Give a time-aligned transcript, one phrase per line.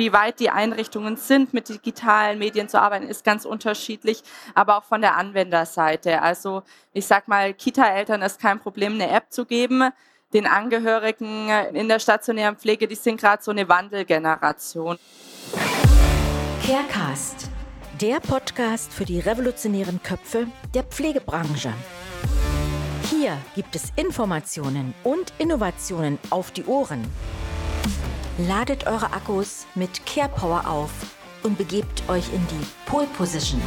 [0.00, 4.22] wie weit die Einrichtungen sind, mit digitalen Medien zu arbeiten, ist ganz unterschiedlich,
[4.54, 6.22] aber auch von der Anwenderseite.
[6.22, 6.62] Also
[6.94, 9.90] ich sage mal, Kita-Eltern ist kein Problem, eine App zu geben.
[10.32, 14.98] Den Angehörigen in der stationären Pflege, die sind gerade so eine Wandelgeneration.
[16.66, 17.50] Carecast,
[18.00, 21.74] der Podcast für die revolutionären Köpfe der Pflegebranche.
[23.10, 27.06] Hier gibt es Informationen und Innovationen auf die Ohren.
[28.38, 30.90] Ladet eure Akkus mit Care Power auf
[31.42, 33.60] und begebt euch in die Pole Position.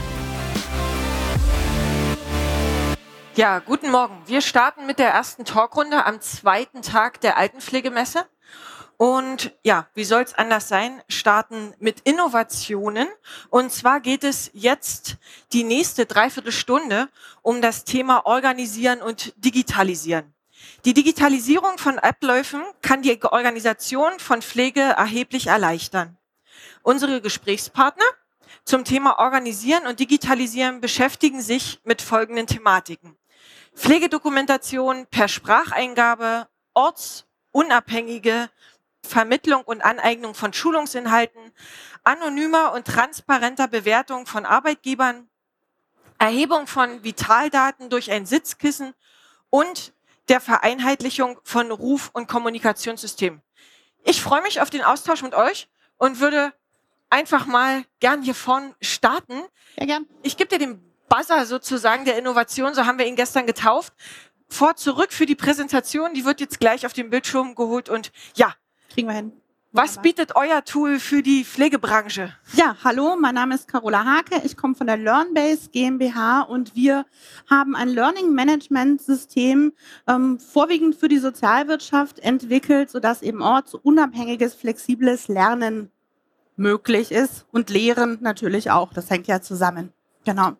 [3.35, 4.21] Ja, guten Morgen.
[4.25, 8.25] Wir starten mit der ersten Talkrunde am zweiten Tag der Altenpflegemesse.
[8.97, 11.01] Und ja, wie soll es anders sein?
[11.09, 13.07] Starten mit Innovationen.
[13.49, 15.17] Und zwar geht es jetzt
[15.51, 17.09] die nächste Dreiviertelstunde
[17.41, 20.32] um das Thema Organisieren und Digitalisieren.
[20.85, 26.17] Die Digitalisierung von Abläufen kann die Organisation von Pflege erheblich erleichtern.
[26.81, 28.05] Unsere Gesprächspartner
[28.65, 33.17] zum Thema Organisieren und Digitalisieren beschäftigen sich mit folgenden Thematiken.
[33.75, 38.49] Pflegedokumentation per Spracheingabe, ortsunabhängige
[39.05, 41.51] Vermittlung und Aneignung von Schulungsinhalten,
[42.03, 45.29] anonymer und transparenter Bewertung von Arbeitgebern,
[46.19, 48.93] Erhebung von Vitaldaten durch ein Sitzkissen
[49.49, 49.92] und
[50.29, 53.41] der Vereinheitlichung von Ruf- und Kommunikationssystemen.
[54.03, 56.53] Ich freue mich auf den Austausch mit euch und würde
[57.09, 59.41] einfach mal gern hier vorn starten.
[59.77, 60.05] Ja, gern.
[60.23, 63.93] Ich gebe dir den Buzzer sozusagen der Innovation, so haben wir ihn gestern getauft.
[64.49, 68.55] Vor, zurück für die Präsentation, die wird jetzt gleich auf dem Bildschirm geholt und ja,
[68.93, 69.31] Kriegen wir hin.
[69.75, 72.31] Was bietet euer Tool für die Pflegebranche?
[72.53, 74.39] Ja, hallo, mein Name ist Carola Hake.
[74.45, 77.07] Ich komme von der LearnBase GmbH und wir
[77.49, 79.73] haben ein Learning Management System
[80.07, 85.89] ähm, vorwiegend für die Sozialwirtschaft entwickelt, sodass eben ortsunabhängiges, flexibles Lernen
[86.55, 88.93] möglich ist und Lehren natürlich auch.
[88.93, 89.91] Das hängt ja zusammen.
[90.23, 90.51] Genau.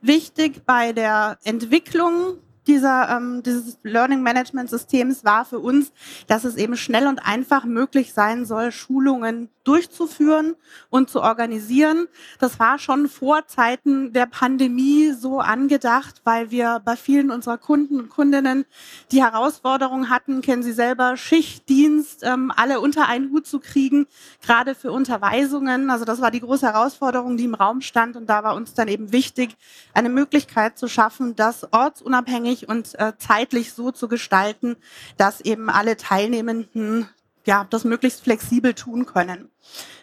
[0.00, 5.92] Wichtig bei der Entwicklung dieser, ähm, dieses Learning Management Systems war für uns,
[6.28, 10.56] dass es eben schnell und einfach möglich sein soll, Schulungen durchzuführen
[10.88, 12.08] und zu organisieren.
[12.38, 18.00] Das war schon vor Zeiten der Pandemie so angedacht, weil wir bei vielen unserer Kunden
[18.00, 18.64] und Kundinnen
[19.12, 24.06] die Herausforderung hatten, kennen Sie selber, Schichtdienst, ähm, alle unter einen Hut zu kriegen,
[24.40, 25.90] gerade für Unterweisungen.
[25.90, 28.16] Also das war die große Herausforderung, die im Raum stand.
[28.16, 29.54] Und da war uns dann eben wichtig,
[29.92, 34.76] eine Möglichkeit zu schaffen, das ortsunabhängig und äh, zeitlich so zu gestalten,
[35.18, 37.10] dass eben alle Teilnehmenden
[37.48, 39.50] ja, das möglichst flexibel tun können.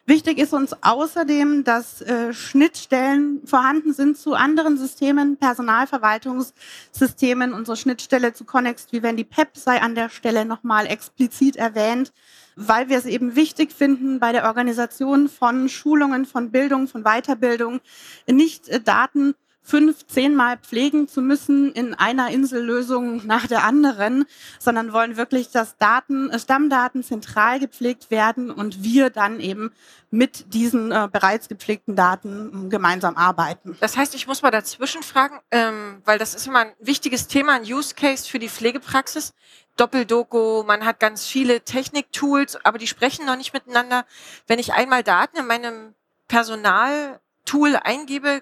[0.07, 7.53] Wichtig ist uns außerdem, dass äh, Schnittstellen vorhanden sind zu anderen Systemen, Personalverwaltungssystemen.
[7.53, 12.13] Unsere Schnittstelle zu Connext Vivendi PEP sei an der Stelle nochmal explizit erwähnt,
[12.55, 17.79] weil wir es eben wichtig finden, bei der Organisation von Schulungen, von Bildung, von Weiterbildung
[18.27, 24.25] nicht äh, Daten fünf, zehnmal pflegen zu müssen in einer Insellösung nach der anderen,
[24.59, 29.71] sondern wollen wirklich, dass Daten, äh, Stammdaten zentral gepflegt werden und wir dann eben
[30.11, 33.75] mit diesen äh, bereits gepflegten Daten äh, gemeinsam arbeiten.
[33.79, 37.53] Das heißt, ich muss mal dazwischen fragen, ähm, weil das ist immer ein wichtiges Thema,
[37.53, 39.33] ein Use Case für die Pflegepraxis.
[39.77, 44.05] Doppeldoku, man hat ganz viele Techniktools, aber die sprechen noch nicht miteinander.
[44.47, 45.95] Wenn ich einmal Daten in meinem
[46.27, 48.41] Personaltool eingebe,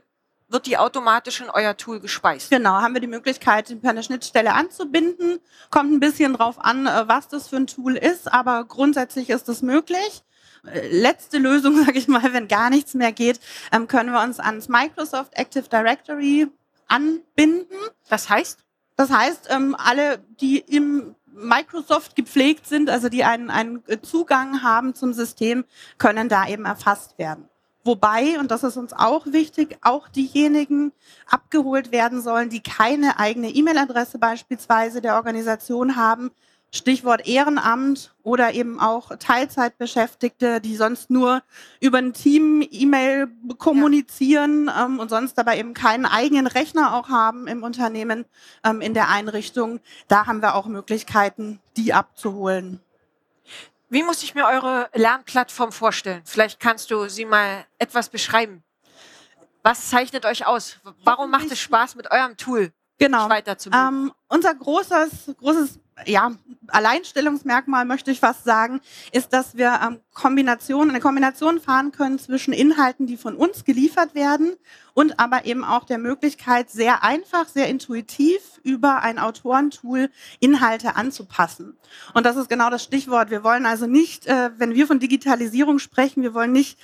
[0.53, 2.51] wird die automatisch in euer Tool gespeist.
[2.51, 5.39] Genau, haben wir die Möglichkeit, per eine Schnittstelle anzubinden.
[5.71, 9.49] Kommt ein bisschen drauf an, äh, was das für ein Tool ist, aber grundsätzlich ist
[9.49, 10.23] es möglich.
[10.65, 13.39] Äh, letzte Lösung, sage ich mal, wenn gar nichts mehr geht,
[13.71, 16.47] ähm, können wir uns ans Microsoft Active Directory
[16.87, 17.77] anbinden.
[18.07, 18.59] Das heißt?
[18.95, 24.93] Das heißt, ähm, alle, die im Microsoft gepflegt sind, also die einen, einen Zugang haben
[24.93, 25.65] zum System,
[25.97, 27.49] können da eben erfasst werden.
[27.83, 30.93] Wobei, und das ist uns auch wichtig, auch diejenigen
[31.27, 36.31] abgeholt werden sollen, die keine eigene E-Mail-Adresse beispielsweise der Organisation haben.
[36.75, 41.43] Stichwort Ehrenamt oder eben auch Teilzeitbeschäftigte, die sonst nur
[41.79, 43.27] über ein Team E-Mail
[43.59, 44.85] kommunizieren ja.
[44.85, 48.25] ähm, und sonst dabei eben keinen eigenen Rechner auch haben im Unternehmen,
[48.65, 49.81] ähm, in der Einrichtung.
[50.07, 52.79] Da haben wir auch Möglichkeiten, die abzuholen.
[53.93, 56.23] Wie muss ich mir eure Lernplattform vorstellen?
[56.25, 58.63] Vielleicht kannst du sie mal etwas beschreiben.
[59.61, 60.79] Was zeichnet euch aus?
[61.03, 63.29] Warum macht es Spaß, mit eurem Tool genau.
[63.29, 63.87] weiterzubilden?
[63.87, 66.31] Ähm, unser großes, großes ja,
[66.67, 68.81] Alleinstellungsmerkmal, möchte ich fast sagen,
[69.11, 74.15] ist, dass wir ähm, Kombination, eine Kombination fahren können zwischen Inhalten, die von uns geliefert
[74.15, 74.55] werden
[74.93, 80.09] und aber eben auch der Möglichkeit, sehr einfach, sehr intuitiv über ein Autorentool
[80.39, 81.77] Inhalte anzupassen.
[82.13, 83.29] Und das ist genau das Stichwort.
[83.29, 86.79] Wir wollen also nicht, äh, wenn wir von Digitalisierung sprechen, wir wollen nicht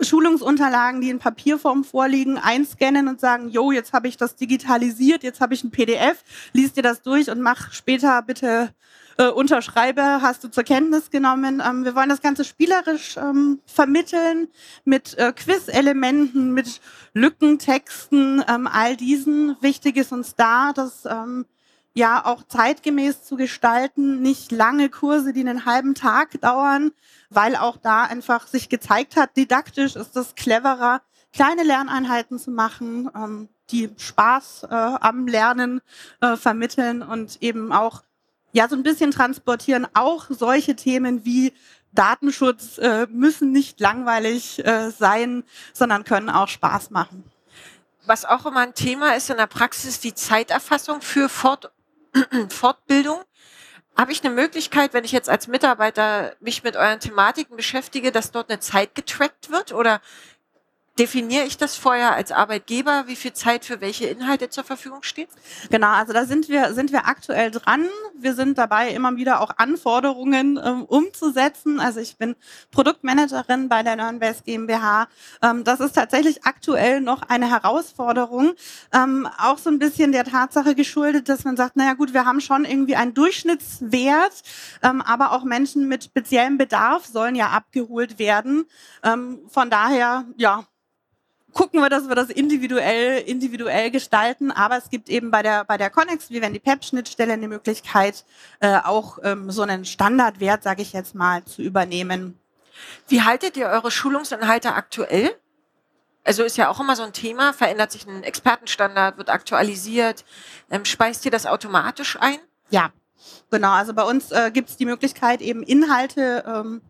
[0.00, 5.40] Schulungsunterlagen, die in Papierform vorliegen, einscannen und sagen, jo, jetzt habe ich das digitalisiert, jetzt
[5.40, 6.22] habe ich ein PDF,
[6.52, 8.74] liest dir das durch und mach später bitte
[9.18, 11.62] äh, unterschreibe, hast du zur Kenntnis genommen.
[11.66, 14.48] Ähm, wir wollen das Ganze spielerisch ähm, vermitteln
[14.84, 16.80] mit äh, Quiz-Elementen, mit
[17.14, 19.56] Lückentexten, ähm, all diesen.
[19.62, 21.46] Wichtig ist uns da, dass ähm,
[21.94, 26.92] ja auch zeitgemäß zu gestalten, nicht lange Kurse, die einen halben Tag dauern,
[27.30, 31.02] weil auch da einfach sich gezeigt hat, didaktisch ist es cleverer,
[31.32, 35.80] kleine Lerneinheiten zu machen, ähm, die Spaß äh, am Lernen
[36.20, 38.02] äh, vermitteln und eben auch
[38.52, 39.86] ja so ein bisschen transportieren.
[39.94, 41.52] Auch solche Themen wie
[41.92, 47.24] Datenschutz äh, müssen nicht langweilig äh, sein, sondern können auch Spaß machen.
[48.06, 51.72] Was auch immer ein Thema ist in der Praxis, die Zeiterfassung für Fort
[52.48, 53.20] Fortbildung.
[53.96, 58.30] Habe ich eine Möglichkeit, wenn ich jetzt als Mitarbeiter mich mit euren Thematiken beschäftige, dass
[58.30, 59.72] dort eine Zeit getrackt wird?
[59.72, 60.02] Oder
[60.98, 65.28] definiere ich das vorher als Arbeitgeber, wie viel Zeit für welche Inhalte zur Verfügung steht?
[65.70, 67.86] Genau, also da sind wir, sind wir aktuell dran.
[68.18, 71.80] Wir sind dabei, immer wieder auch Anforderungen ähm, umzusetzen.
[71.80, 72.34] Also ich bin
[72.70, 75.08] Produktmanagerin bei der Learnbase GmbH.
[75.42, 78.54] Ähm, das ist tatsächlich aktuell noch eine Herausforderung.
[78.94, 82.40] Ähm, auch so ein bisschen der Tatsache geschuldet, dass man sagt, naja gut, wir haben
[82.40, 84.42] schon irgendwie einen Durchschnittswert,
[84.82, 88.64] ähm, aber auch Menschen mit speziellem Bedarf sollen ja abgeholt werden.
[89.02, 90.64] Ähm, von daher, ja,
[91.56, 94.52] gucken wir, dass wir das individuell, individuell gestalten.
[94.52, 98.24] Aber es gibt eben bei der, bei der Connex, wie wenn die PEP-Schnittstelle, eine Möglichkeit,
[98.60, 102.38] äh, auch ähm, so einen Standardwert, sage ich jetzt mal, zu übernehmen.
[103.08, 105.34] Wie haltet ihr eure Schulungsinhalte aktuell?
[106.24, 110.26] Also ist ja auch immer so ein Thema, verändert sich ein Expertenstandard, wird aktualisiert.
[110.70, 112.38] Ähm, speist ihr das automatisch ein?
[112.68, 112.90] Ja,
[113.50, 113.70] genau.
[113.70, 116.82] Also bei uns äh, gibt es die Möglichkeit, eben Inhalte ähm,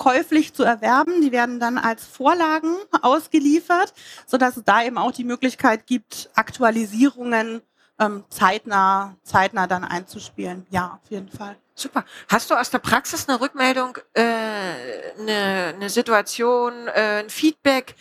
[0.00, 1.20] käuflich zu erwerben.
[1.20, 3.92] Die werden dann als Vorlagen ausgeliefert,
[4.26, 7.60] sodass es da eben auch die Möglichkeit gibt, Aktualisierungen
[8.00, 10.66] ähm, zeitnah, zeitnah dann einzuspielen.
[10.70, 11.54] Ja, auf jeden Fall.
[11.74, 12.06] Super.
[12.28, 17.94] Hast du aus der Praxis eine Rückmeldung, äh, eine, eine Situation, äh, ein Feedback,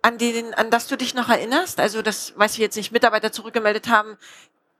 [0.00, 1.80] an, den, an das du dich noch erinnerst?
[1.80, 4.16] Also das, weiß ich jetzt nicht, Mitarbeiter zurückgemeldet haben,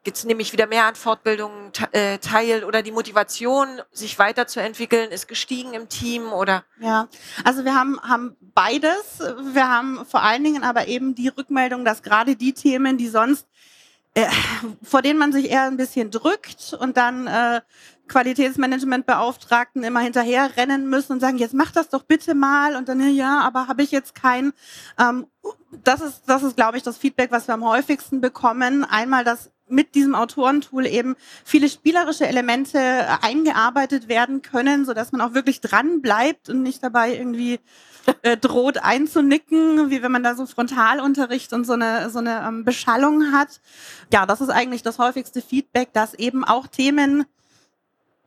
[0.04, 5.28] Jetzt nehme ich wieder mehr an Fortbildungen äh, teil oder die Motivation, sich weiterzuentwickeln, ist
[5.28, 6.64] gestiegen im Team oder?
[6.80, 7.08] Ja,
[7.44, 9.20] also wir haben, haben beides.
[9.52, 13.46] Wir haben vor allen Dingen aber eben die Rückmeldung, dass gerade die Themen, die sonst
[14.14, 14.26] äh,
[14.82, 17.60] vor denen man sich eher ein bisschen drückt und dann äh,
[18.08, 23.00] Qualitätsmanagementbeauftragten immer hinterher rennen müssen und sagen, jetzt mach das doch bitte mal und dann,
[23.14, 24.52] ja, aber habe ich jetzt kein.
[24.98, 25.26] Ähm,
[25.84, 28.84] das ist, das ist, glaube ich, das Feedback, was wir am häufigsten bekommen.
[28.84, 32.78] Einmal, dass mit diesem Autorentool eben viele spielerische Elemente
[33.22, 37.58] eingearbeitet werden können, so dass man auch wirklich dran bleibt und nicht dabei irgendwie
[38.22, 42.64] äh, droht einzunicken, wie wenn man da so Frontalunterricht und so eine so eine ähm,
[42.64, 43.60] Beschallung hat.
[44.12, 47.24] Ja, das ist eigentlich das häufigste Feedback, dass eben auch Themen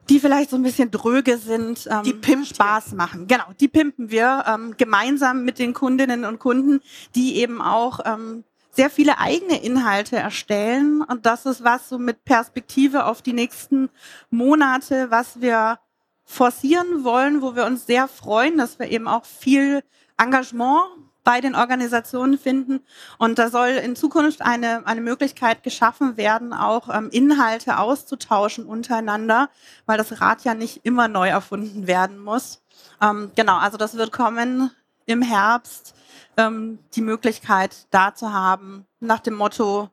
[0.09, 3.27] die vielleicht so ein bisschen dröge sind, ähm, die pimpt Spaß machen.
[3.27, 6.81] Genau, die pimpen wir ähm, gemeinsam mit den Kundinnen und Kunden,
[7.15, 8.43] die eben auch ähm,
[8.75, 11.01] sehr viele eigene Inhalte erstellen.
[11.01, 13.89] Und das ist was so mit Perspektive auf die nächsten
[14.29, 15.79] Monate, was wir
[16.25, 19.83] forcieren wollen, wo wir uns sehr freuen, dass wir eben auch viel
[20.17, 20.85] Engagement
[21.23, 22.81] bei den Organisationen finden.
[23.17, 29.49] Und da soll in Zukunft eine, eine Möglichkeit geschaffen werden, auch ähm, Inhalte auszutauschen untereinander,
[29.85, 32.61] weil das Rad ja nicht immer neu erfunden werden muss.
[33.01, 34.71] Ähm, genau, also das wird kommen
[35.05, 35.95] im Herbst
[36.37, 39.89] ähm, die Möglichkeit da zu haben, nach dem Motto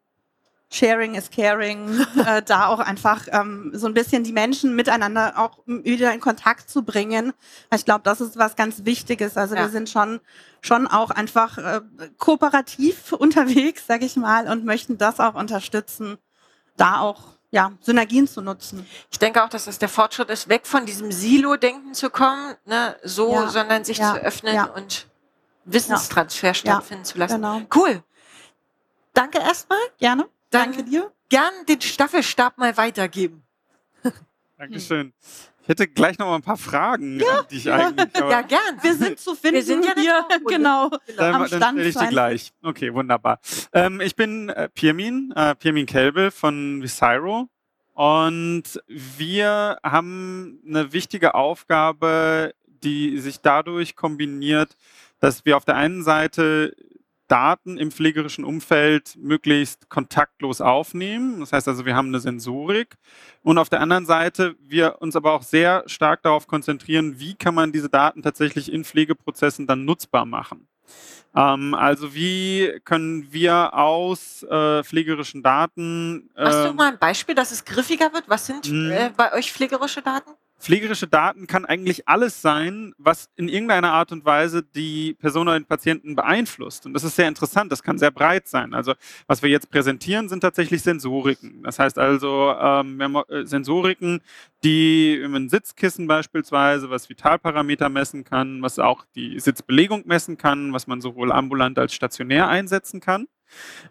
[0.72, 5.58] Sharing is Caring, äh, da auch einfach ähm, so ein bisschen die Menschen miteinander auch
[5.66, 7.34] wieder in Kontakt zu bringen.
[7.74, 9.36] Ich glaube, das ist was ganz Wichtiges.
[9.36, 9.62] Also ja.
[9.62, 10.20] wir sind schon
[10.62, 11.80] schon auch einfach äh,
[12.18, 16.16] kooperativ unterwegs, sage ich mal, und möchten das auch unterstützen,
[16.76, 18.86] da auch ja, Synergien zu nutzen.
[19.10, 22.96] Ich denke auch, dass das der Fortschritt ist, weg von diesem Silo-Denken zu kommen, ne,
[23.04, 23.48] so, ja.
[23.48, 24.14] sondern sich ja.
[24.14, 25.06] zu öffnen und
[25.66, 26.54] Wissenstransfer ja.
[26.54, 27.36] stattfinden zu lassen.
[27.36, 27.60] Genau.
[27.74, 28.02] Cool.
[29.12, 29.78] Danke erstmal.
[29.98, 30.26] Gerne.
[30.50, 31.12] Dann Danke dir.
[31.28, 33.42] Gern den Staffelstab mal weitergeben.
[34.58, 35.12] Dankeschön.
[35.62, 38.08] Ich hätte gleich noch mal ein paar Fragen, ja, die ich eigentlich.
[38.18, 38.60] ja, gern.
[38.82, 39.56] Wir sind zu finden.
[39.56, 40.90] Wir sind ja hier, genau.
[40.90, 40.98] genau.
[41.16, 42.52] Dann, am Stand dann stelle ich die gleich.
[42.62, 43.38] Okay, wunderbar.
[43.72, 47.48] Ähm, ich bin äh, Pirmin, äh, Pirmin Kelbel von Visiro
[47.94, 54.76] Und wir haben eine wichtige Aufgabe, die sich dadurch kombiniert,
[55.20, 56.74] dass wir auf der einen Seite
[57.32, 61.40] Daten im pflegerischen Umfeld möglichst kontaktlos aufnehmen.
[61.40, 62.96] Das heißt also, wir haben eine Sensorik.
[63.42, 67.54] Und auf der anderen Seite wir uns aber auch sehr stark darauf konzentrieren, wie kann
[67.54, 70.68] man diese Daten tatsächlich in Pflegeprozessen dann nutzbar machen.
[71.34, 76.28] Ähm, also wie können wir aus äh, pflegerischen Daten...
[76.36, 78.24] Äh, Hast du ähm, mal ein Beispiel, dass es griffiger wird?
[78.26, 78.90] Was sind hm.
[78.90, 80.32] äh, bei euch pflegerische Daten?
[80.62, 85.58] Pflegerische Daten kann eigentlich alles sein, was in irgendeiner Art und Weise die Person oder
[85.58, 86.86] den Patienten beeinflusst.
[86.86, 88.72] Und das ist sehr interessant, das kann sehr breit sein.
[88.72, 88.94] Also
[89.26, 91.64] was wir jetzt präsentieren, sind tatsächlich Sensoriken.
[91.64, 94.20] Das heißt also ähm, äh, Sensoriken,
[94.62, 100.86] die ein Sitzkissen beispielsweise, was Vitalparameter messen kann, was auch die Sitzbelegung messen kann, was
[100.86, 103.26] man sowohl ambulant als stationär einsetzen kann.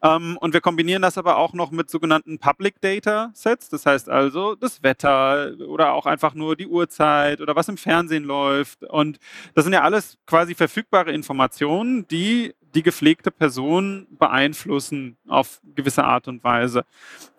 [0.02, 3.70] Ähm, und wir kombinieren das aber auch noch mit sogenannten Public Data Sets.
[3.70, 8.24] Das heißt also das Wetter oder auch einfach nur die Uhrzeit oder was im Fernsehen
[8.24, 8.84] läuft.
[8.84, 9.20] Und
[9.54, 16.28] das sind ja alles quasi verfügbare Informationen, die die gepflegte Person beeinflussen auf gewisse Art
[16.28, 16.86] und Weise.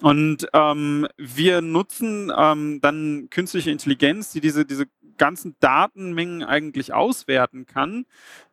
[0.00, 4.87] Und ähm, wir nutzen ähm, dann künstliche Intelligenz, die diese, diese
[5.17, 8.07] ganzen Datenmengen eigentlich auswerten kann,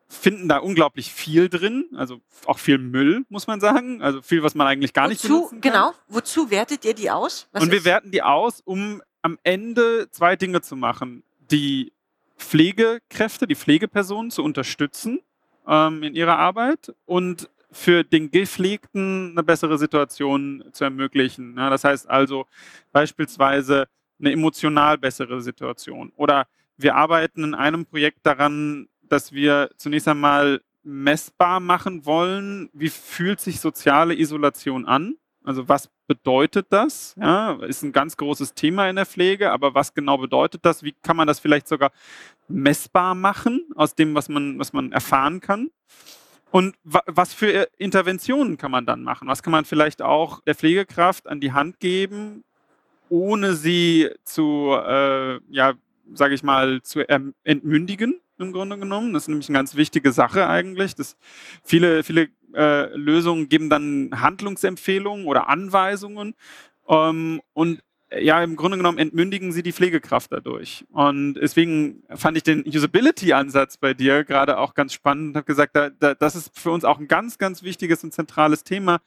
[0.10, 4.56] finden da unglaublich viel drin, also auch viel Müll, muss man sagen, also viel, was
[4.56, 5.72] man eigentlich gar nicht benutzen kann.
[5.72, 7.48] Genau, wozu wertet ihr die aus?
[7.52, 11.24] Was Und wir werten die aus, um am Ende zwei Dinge zu machen.
[11.52, 11.94] Die
[12.38, 15.20] Pflegekräfte, die Pflegepersonen zu unterstützen
[15.68, 21.56] ähm, in ihrer Arbeit und für den Gepflegten eine bessere Situation zu ermöglichen.
[21.56, 22.48] Ja, das heißt also
[22.92, 23.88] beispielsweise
[24.20, 26.12] eine emotional bessere Situation.
[26.16, 26.48] Oder
[26.78, 33.40] wir arbeiten in einem Projekt daran, dass wir zunächst einmal messbar machen wollen, wie fühlt
[33.40, 35.16] sich soziale Isolation an?
[35.44, 37.16] Also was bedeutet das?
[37.20, 40.84] Ja, ist ein ganz großes Thema in der Pflege, aber was genau bedeutet das?
[40.84, 41.92] Wie kann man das vielleicht sogar
[42.48, 45.70] messbar machen aus dem, was man, was man erfahren kann?
[46.52, 49.28] Und was für Interventionen kann man dann machen?
[49.28, 52.44] Was kann man vielleicht auch der Pflegekraft an die Hand geben,
[53.08, 55.74] ohne sie zu, äh, ja,
[56.14, 57.02] sage ich mal, zu
[57.44, 58.22] entmündigen?
[58.40, 59.14] im Grunde genommen.
[59.14, 60.96] Das ist nämlich eine ganz wichtige Sache eigentlich.
[60.96, 61.18] Dass
[61.64, 66.36] viele, viele äh, Lösungen geben dann Handlungsempfehlungen oder Anweisungen.
[66.88, 67.82] Ähm, und
[68.18, 70.86] ja, im Grunde genommen entmündigen sie die Pflegekraft dadurch.
[70.92, 75.76] Und deswegen fand ich den Usability-Ansatz bei dir gerade auch ganz spannend und habe gesagt,
[75.76, 79.02] da, da, das ist für uns auch ein ganz, ganz wichtiges und zentrales Thema,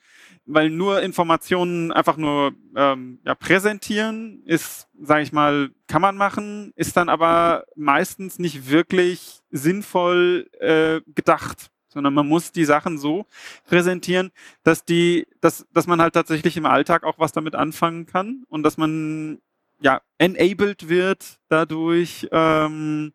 [0.47, 6.73] weil nur Informationen einfach nur ähm, ja, präsentieren ist, sage ich mal, kann man machen,
[6.77, 13.27] ist dann aber meistens nicht wirklich sinnvoll äh, gedacht sondern man muss die Sachen so
[13.67, 14.31] präsentieren,
[14.63, 18.63] dass die, dass, dass man halt tatsächlich im Alltag auch was damit anfangen kann und
[18.63, 19.41] dass man
[19.81, 23.13] ja enabled wird dadurch ähm,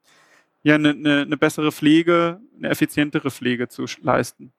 [0.64, 4.52] ja eine ne, ne bessere Pflege, eine effizientere Pflege zu leisten.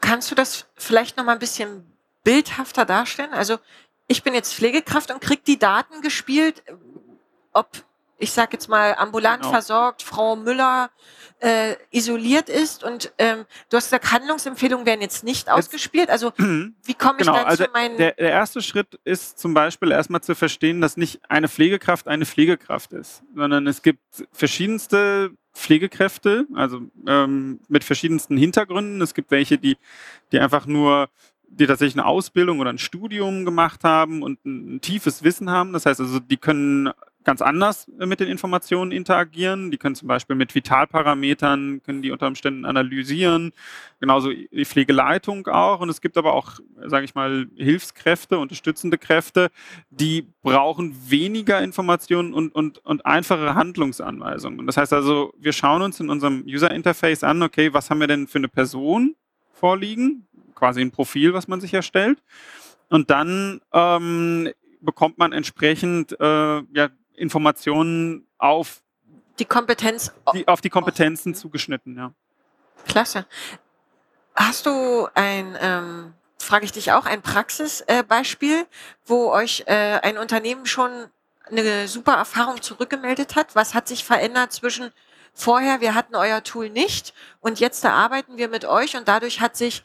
[0.00, 1.84] Kannst du das vielleicht noch mal ein bisschen
[2.24, 3.32] bildhafter darstellen?
[3.32, 3.58] Also
[4.06, 6.62] ich bin jetzt Pflegekraft und krieg die Daten gespielt,
[7.52, 7.68] ob
[8.18, 9.52] ich sage jetzt mal ambulant genau.
[9.52, 10.90] versorgt, Frau Müller
[11.40, 16.10] äh, isoliert ist und ähm, du hast gesagt, Handlungsempfehlungen werden jetzt nicht jetzt, ausgespielt.
[16.10, 17.96] Also wie komme ich genau, also zu meinen...
[17.96, 22.26] Der, der erste Schritt ist zum Beispiel erstmal zu verstehen, dass nicht eine Pflegekraft eine
[22.26, 29.00] Pflegekraft ist, sondern es gibt verschiedenste Pflegekräfte, also ähm, mit verschiedensten Hintergründen.
[29.00, 29.76] Es gibt welche, die,
[30.32, 31.08] die einfach nur
[31.50, 35.72] die tatsächlich eine Ausbildung oder ein Studium gemacht haben und ein, ein tiefes Wissen haben.
[35.72, 36.90] Das heißt also, die können
[37.24, 39.70] ganz anders mit den Informationen interagieren.
[39.70, 43.52] Die können zum Beispiel mit Vitalparametern, können die unter Umständen analysieren,
[44.00, 45.80] genauso die Pflegeleitung auch.
[45.80, 49.50] Und es gibt aber auch, sage ich mal, Hilfskräfte, unterstützende Kräfte,
[49.90, 54.66] die brauchen weniger Informationen und, und, und einfache Handlungsanweisungen.
[54.66, 58.06] Das heißt also, wir schauen uns in unserem User Interface an, okay, was haben wir
[58.06, 59.16] denn für eine Person
[59.52, 60.26] vorliegen?
[60.54, 62.22] Quasi ein Profil, was man sich erstellt.
[62.88, 64.48] Und dann ähm,
[64.80, 66.24] bekommt man entsprechend äh,
[66.72, 68.82] ja, Informationen auf
[69.38, 72.12] die Kompetenz die, auf die Kompetenzen zugeschnitten, ja.
[72.86, 73.26] Klasse.
[74.34, 78.66] Hast du ein, ähm, frage ich dich auch, ein Praxisbeispiel, äh,
[79.04, 80.90] wo euch äh, ein Unternehmen schon
[81.50, 83.54] eine super Erfahrung zurückgemeldet hat?
[83.54, 84.92] Was hat sich verändert zwischen
[85.34, 89.40] vorher, wir hatten euer Tool nicht und jetzt da arbeiten wir mit euch und dadurch
[89.40, 89.84] hat sich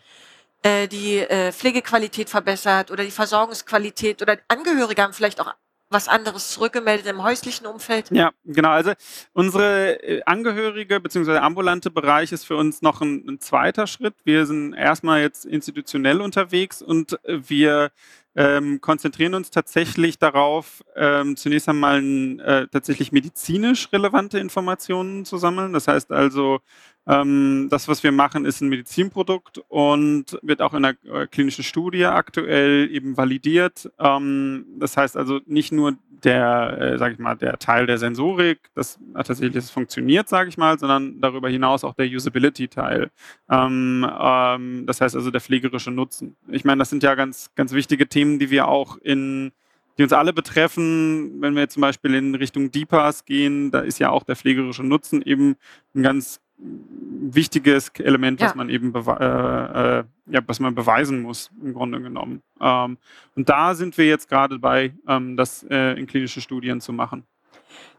[0.63, 5.54] äh, die äh, Pflegequalität verbessert oder die Versorgungsqualität oder Angehörige haben vielleicht auch
[5.93, 8.12] was anderes zurückgemeldet im häuslichen Umfeld?
[8.12, 8.71] Ja, genau.
[8.71, 8.93] Also
[9.33, 11.38] unsere äh, Angehörige bzw.
[11.38, 14.15] ambulante Bereich ist für uns noch ein, ein, zweiter Schritt.
[14.25, 17.91] Wir sind erstmal jetzt institutionell unterwegs und wir
[18.35, 22.01] ähm, konzentrieren uns tatsächlich darauf, ähm, zunächst einmal
[22.39, 25.73] äh, tatsächlich medizinisch relevante Informationen zu sammeln.
[25.73, 26.59] Das heißt also,
[27.05, 32.05] das, was wir machen, ist ein Medizinprodukt und wird auch in einer äh, klinischen Studie
[32.05, 33.91] aktuell eben validiert.
[34.00, 39.00] Ähm, das heißt also nicht nur der, äh, ich mal, der Teil der Sensorik, das
[39.13, 43.12] tatsächlich das funktioniert, sage ich mal, sondern darüber hinaus auch der Usability-Teil.
[43.50, 46.38] Ähm, ähm, das heißt also der pflegerische Nutzen.
[46.48, 49.51] Ich meine, das sind ja ganz, ganz wichtige Themen, die wir auch in
[49.98, 54.10] die uns alle betreffen, wenn wir zum Beispiel in Richtung DPAS gehen, da ist ja
[54.10, 55.55] auch der pflegerische Nutzen eben
[55.93, 58.55] ein ganz wichtiges Element, was ja.
[58.55, 62.41] man eben äh, äh, ja, was man beweisen muss, im Grunde genommen.
[62.60, 62.98] Ähm,
[63.36, 67.25] und da sind wir jetzt gerade bei, ähm, das äh, in klinische Studien zu machen.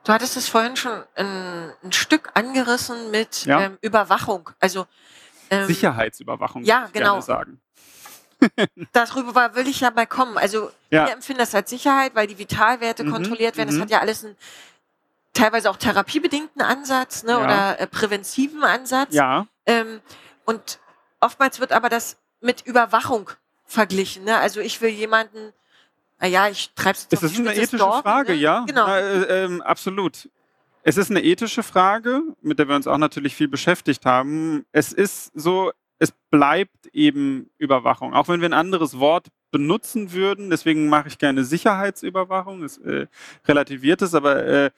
[0.04, 3.62] Du hattest es vorhin schon ein, ein Stück angerissen mit ja.
[3.62, 4.87] ähm, Überwachung, also
[5.50, 6.64] ähm, Sicherheitsüberwachung.
[6.64, 7.21] Ja, genau.
[7.21, 7.61] sagen.
[8.92, 10.37] Darüber will ich ja mal kommen.
[10.37, 11.06] Also ja.
[11.06, 13.12] wir empfinden das als Sicherheit, weil die Vitalwerte mhm.
[13.12, 13.68] kontrolliert werden.
[13.68, 13.83] Das mhm.
[13.83, 14.37] hat ja alles einen
[15.35, 17.45] teilweise auch therapiebedingten Ansatz ne, ja.
[17.45, 19.12] oder äh, präventiven Ansatz.
[19.12, 19.47] Ja.
[19.67, 20.00] Ähm,
[20.45, 20.79] und
[21.21, 23.31] oftmals wird aber das mit Überwachung
[23.67, 24.25] verglichen.
[24.25, 24.38] Ne?
[24.38, 25.53] Also ich will jemanden,
[26.21, 28.38] naja, ich treibe es Das ist eine ethische Dorf, Frage, ne?
[28.38, 28.64] ja.
[28.67, 28.87] Genau.
[28.87, 30.29] Na, äh, äh, absolut.
[30.83, 34.67] Es ist eine ethische Frage, mit der wir uns auch natürlich viel beschäftigt haben.
[34.71, 38.12] Es ist so, es bleibt eben Überwachung.
[38.12, 43.06] Auch wenn wir ein anderes Wort benutzen würden, deswegen mache ich gerne Sicherheitsüberwachung, es äh,
[43.46, 44.70] relativiert es, aber äh,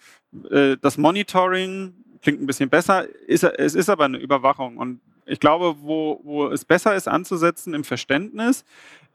[0.51, 4.77] äh, das Monitoring klingt ein bisschen besser, ist, es ist aber eine Überwachung.
[4.77, 8.67] Und ich glaube, wo, wo es besser ist anzusetzen im Verständnis,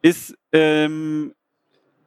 [0.01, 1.36] ist, ähm,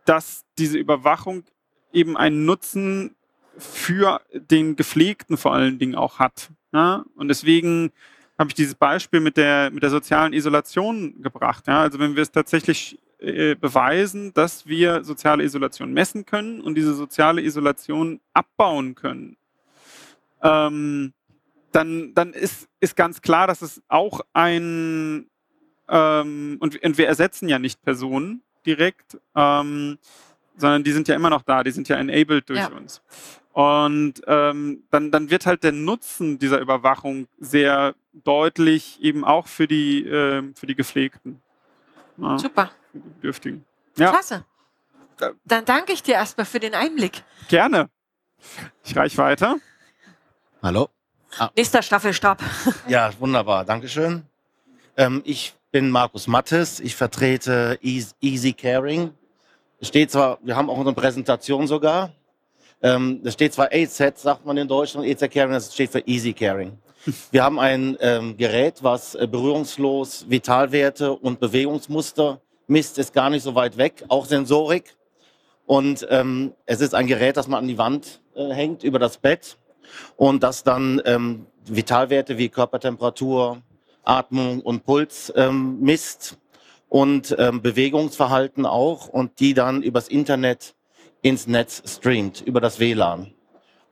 [0.04, 1.44] dass diese Überwachung
[1.92, 3.14] eben einen Nutzen
[3.56, 6.50] für den Gepflegten vor allen Dingen auch hat.
[6.72, 7.04] Ja?
[7.14, 7.92] Und deswegen
[8.36, 11.68] habe ich dieses Beispiel mit der, mit der sozialen Isolation gebracht.
[11.68, 11.82] Ja?
[11.82, 16.94] Also wenn wir es tatsächlich äh, beweisen, dass wir soziale Isolation messen können und diese
[16.94, 19.36] soziale Isolation abbauen können,
[20.42, 21.12] ähm,
[21.72, 25.26] dann, dann ist, ist ganz klar, dass es auch ein,
[25.88, 29.98] ähm, und, und wir ersetzen ja nicht Personen direkt, ähm,
[30.56, 32.68] sondern die sind ja immer noch da, die sind ja enabled durch ja.
[32.68, 33.02] uns.
[33.52, 39.68] Und ähm, dann, dann wird halt der Nutzen dieser Überwachung sehr deutlich, eben auch für
[39.68, 41.40] die, äh, für die Gepflegten.
[42.16, 42.70] Ja, Super.
[42.92, 43.64] Bedürftigen.
[43.96, 44.10] Ja.
[44.10, 44.44] Klasse.
[45.44, 47.22] Dann danke ich dir erstmal für den Einblick.
[47.48, 47.88] Gerne.
[48.84, 49.56] Ich reiche weiter.
[50.62, 50.88] Hallo.
[51.38, 51.50] Ah.
[51.56, 52.42] Nächster Staffelstab.
[52.88, 53.64] Ja, wunderbar.
[53.64, 54.24] Dankeschön.
[54.96, 56.80] Ähm, ich bin Markus Mattes.
[56.80, 59.12] Ich vertrete Easy Caring.
[59.80, 62.12] steht zwar, wir haben auch eine Präsentation sogar.
[62.82, 66.32] Ähm, das steht zwar AZ, sagt man in Deutschland, EZ Caring, das steht für Easy
[66.32, 66.78] Caring.
[67.30, 73.42] Wir haben ein ähm, Gerät, was äh, berührungslos Vitalwerte und Bewegungsmuster misst, ist gar nicht
[73.42, 74.96] so weit weg, auch Sensorik.
[75.66, 79.18] Und ähm, es ist ein Gerät, das man an die Wand äh, hängt über das
[79.18, 79.58] Bett
[80.16, 83.62] und das dann ähm, Vitalwerte wie Körpertemperatur,
[84.02, 86.38] Atmung und Puls ähm, misst
[86.88, 90.74] und ähm, Bewegungsverhalten auch und die dann übers Internet
[91.22, 93.32] ins Netz streamt, über das WLAN.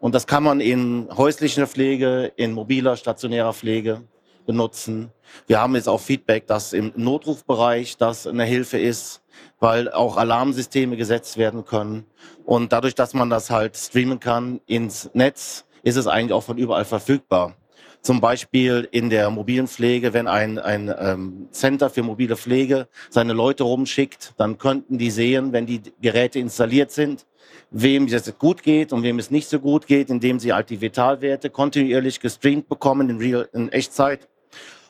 [0.03, 4.03] Und das kann man in häuslicher Pflege, in mobiler, stationärer Pflege
[4.45, 5.13] benutzen.
[5.47, 9.23] Wir haben jetzt auch Feedback, dass im Notrufbereich das eine Hilfe ist,
[9.61, 12.05] weil auch Alarmsysteme gesetzt werden können.
[12.45, 16.59] Und dadurch, dass man das halt streamen kann ins Netz, ist es eigentlich auch von
[16.59, 17.55] überall verfügbar.
[18.01, 23.35] Zum Beispiel in der mobilen Pflege, wenn ein, ein ähm, Center für mobile Pflege seine
[23.35, 27.25] Leute rumschickt, dann könnten die sehen, wenn die Geräte installiert sind,
[27.73, 30.81] wem es gut geht und wem es nicht so gut geht, indem sie halt die
[30.81, 34.29] Vitalwerte kontinuierlich gestreamt bekommen in, Real, in Echtzeit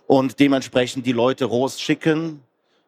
[0.07, 2.41] und dementsprechend die Leute rausschicken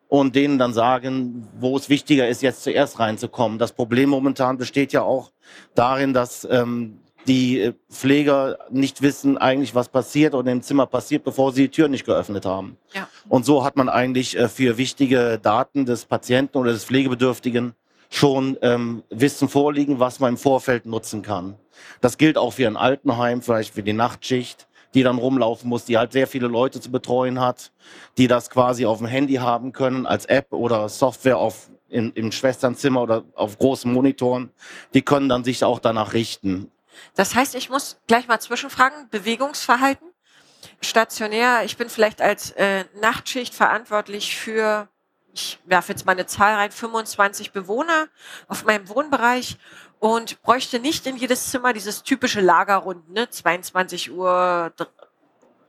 [0.08, 3.58] und denen dann sagen, wo es wichtiger ist, jetzt zuerst reinzukommen.
[3.58, 5.30] Das Problem momentan besteht ja auch
[5.74, 11.24] darin, dass ähm, die äh, Pfleger nicht wissen eigentlich, was passiert oder im Zimmer passiert,
[11.24, 12.76] bevor sie die Tür nicht geöffnet haben.
[12.92, 13.08] Ja.
[13.28, 17.74] Und so hat man eigentlich äh, für wichtige Daten des Patienten oder des Pflegebedürftigen
[18.14, 21.58] schon ähm, Wissen vorliegen, was man im Vorfeld nutzen kann.
[22.00, 25.98] Das gilt auch für ein Altenheim, vielleicht für die Nachtschicht, die dann rumlaufen muss, die
[25.98, 27.72] halt sehr viele Leute zu betreuen hat,
[28.16, 32.30] die das quasi auf dem Handy haben können als App oder Software auf in, im
[32.32, 34.50] Schwesternzimmer oder auf großen Monitoren.
[34.94, 36.70] Die können dann sich auch danach richten.
[37.16, 40.08] Das heißt, ich muss gleich mal zwischenfragen, Bewegungsverhalten.
[40.80, 44.88] Stationär, ich bin vielleicht als äh, Nachtschicht verantwortlich für,
[45.34, 48.08] ich werfe jetzt mal eine Zahl rein, 25 Bewohner
[48.48, 49.58] auf meinem Wohnbereich
[49.98, 53.28] und bräuchte nicht in jedes Zimmer dieses typische Lagerrunden, ne?
[53.28, 54.72] 22 Uhr,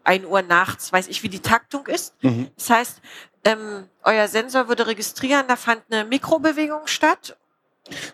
[0.04, 2.14] 1 Uhr nachts, weiß ich, wie die Taktung ist.
[2.22, 2.50] Mhm.
[2.56, 3.02] Das heißt,
[3.44, 7.36] ähm, euer Sensor würde registrieren, da fand eine Mikrobewegung statt.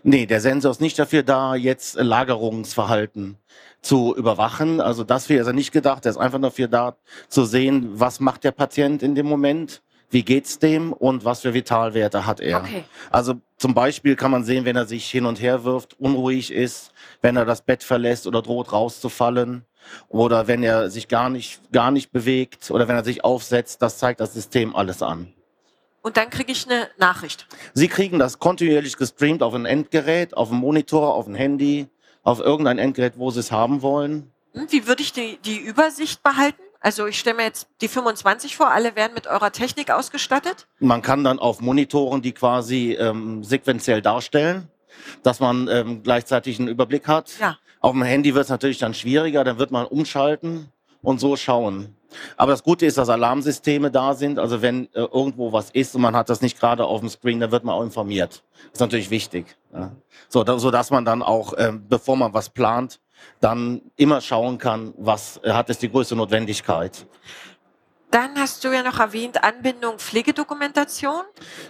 [0.04, 3.38] Nee, der Sensor ist nicht dafür da, jetzt Lagerungsverhalten
[3.82, 4.82] zu überwachen.
[4.82, 6.06] Also dafür ist er nicht gedacht.
[6.06, 6.98] Er ist einfach dafür da,
[7.30, 11.54] zu sehen, was macht der Patient in dem Moment, wie geht's dem und was für
[11.54, 12.60] Vitalwerte hat er.
[12.60, 12.84] Okay.
[13.10, 16.92] Also zum Beispiel kann man sehen, wenn er sich hin und her wirft, unruhig ist,
[17.22, 19.66] wenn er das Bett verlässt oder droht rauszufallen
[20.10, 23.98] oder wenn er sich gar nicht, gar nicht bewegt oder wenn er sich aufsetzt, das
[23.98, 25.34] zeigt das System alles an.
[26.02, 27.48] Und dann kriege ich eine Nachricht.
[27.74, 31.88] Sie kriegen das kontinuierlich gestreamt auf ein Endgerät, auf ein Monitor, auf ein Handy,
[32.24, 34.32] auf irgendein Endgerät, wo Sie es haben wollen.
[34.54, 36.62] Hm, Wie würde ich die, die Übersicht behalten?
[36.82, 40.68] Also ich stelle mir jetzt die 25 vor, alle werden mit eurer Technik ausgestattet.
[40.80, 44.68] Man kann dann auf Monitoren die quasi ähm, sequenziell darstellen,
[45.22, 47.34] dass man ähm, gleichzeitig einen Überblick hat.
[47.40, 47.58] Ja.
[47.82, 50.72] Auf dem Handy wird es natürlich dann schwieriger, dann wird man umschalten
[51.04, 51.96] und so schauen.
[52.36, 54.40] Aber das Gute ist, dass Alarmsysteme da sind.
[54.40, 57.40] Also wenn äh, irgendwo was ist und man hat das nicht gerade auf dem Screen,
[57.40, 58.44] dann wird man auch informiert.
[58.54, 59.56] Das ist natürlich wichtig.
[59.74, 59.92] Ja.
[60.30, 63.00] So, da, so dass man dann auch, ähm, bevor man was plant,
[63.40, 67.06] dann immer schauen kann, was hat es die größte Notwendigkeit.
[68.12, 71.24] Dann hast du ja noch erwähnt, Anbindung Pflegedokumentation.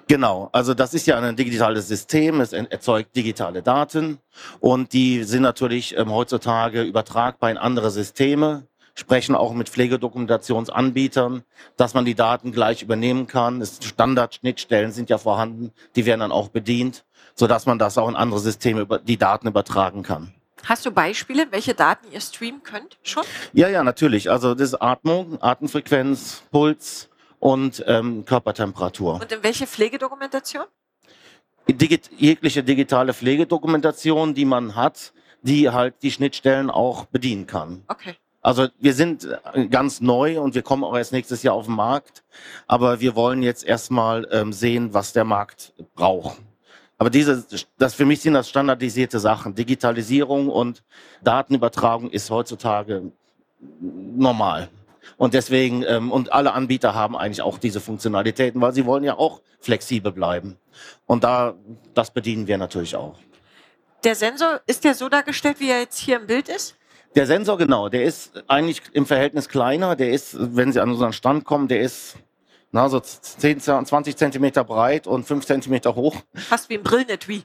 [0.07, 4.17] Genau, also das ist ja ein digitales System, es erzeugt digitale Daten
[4.59, 11.43] und die sind natürlich ähm, heutzutage übertragbar in andere Systeme, sprechen auch mit Pflegedokumentationsanbietern,
[11.77, 13.63] dass man die Daten gleich übernehmen kann.
[13.63, 18.39] Standardschnittstellen sind ja vorhanden, die werden dann auch bedient, sodass man das auch in andere
[18.39, 20.33] Systeme über die Daten übertragen kann.
[20.65, 23.24] Hast du Beispiele, welche Daten ihr streamen könnt schon?
[23.54, 24.30] Ja, ja, natürlich.
[24.30, 29.15] Also das ist Atmung, Atemfrequenz, Puls und ähm, Körpertemperatur.
[29.15, 30.65] Und in welche Pflegedokumentation?
[31.67, 37.84] Digit jegliche digitale Pflegedokumentation, die man hat, die halt die Schnittstellen auch bedienen kann.
[37.88, 38.15] Okay.
[38.41, 41.76] Also wir sind äh, ganz neu und wir kommen auch erst nächstes Jahr auf den
[41.76, 42.24] Markt,
[42.67, 46.38] aber wir wollen jetzt erstmal ähm, sehen, was der Markt braucht.
[47.01, 47.43] Aber diese,
[47.79, 49.55] das für mich sind das standardisierte Sachen.
[49.55, 50.83] Digitalisierung und
[51.23, 53.11] Datenübertragung ist heutzutage
[53.59, 54.69] normal.
[55.17, 59.17] Und deswegen, ähm, und alle Anbieter haben eigentlich auch diese Funktionalitäten, weil sie wollen ja
[59.17, 60.59] auch flexibel bleiben.
[61.07, 61.55] Und da,
[61.95, 63.17] das bedienen wir natürlich auch.
[64.03, 66.75] Der Sensor, ist der so dargestellt, wie er jetzt hier im Bild ist?
[67.15, 69.95] Der Sensor, genau, der ist eigentlich im Verhältnis kleiner.
[69.95, 72.15] Der ist, wenn Sie an unseren Stand kommen, der ist
[72.71, 76.15] na, so 10, 20 Zentimeter breit und 5 Zentimeter hoch.
[76.34, 77.43] Fast wie ein Brillenetui.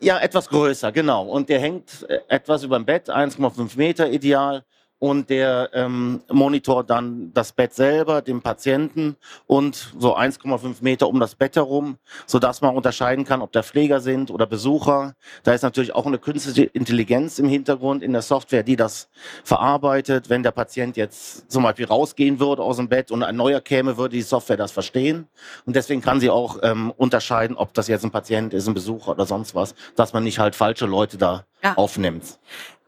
[0.00, 1.26] Ja, etwas größer, genau.
[1.26, 4.64] Und der hängt äh, etwas über dem Bett, 1,5 Meter ideal.
[5.04, 11.20] Und der ähm, monitort dann das Bett selber, den Patienten und so 1,5 Meter um
[11.20, 15.14] das Bett herum, sodass man unterscheiden kann, ob da Pfleger sind oder Besucher.
[15.42, 19.10] Da ist natürlich auch eine künstliche Intelligenz im Hintergrund in der Software, die das
[19.44, 20.30] verarbeitet.
[20.30, 23.98] Wenn der Patient jetzt zum Beispiel rausgehen würde aus dem Bett und ein neuer käme,
[23.98, 25.28] würde die Software das verstehen.
[25.66, 29.10] Und deswegen kann sie auch ähm, unterscheiden, ob das jetzt ein Patient ist, ein Besucher
[29.10, 31.74] oder sonst was, dass man nicht halt falsche Leute da Ja.
[31.76, 32.38] aufnimmt.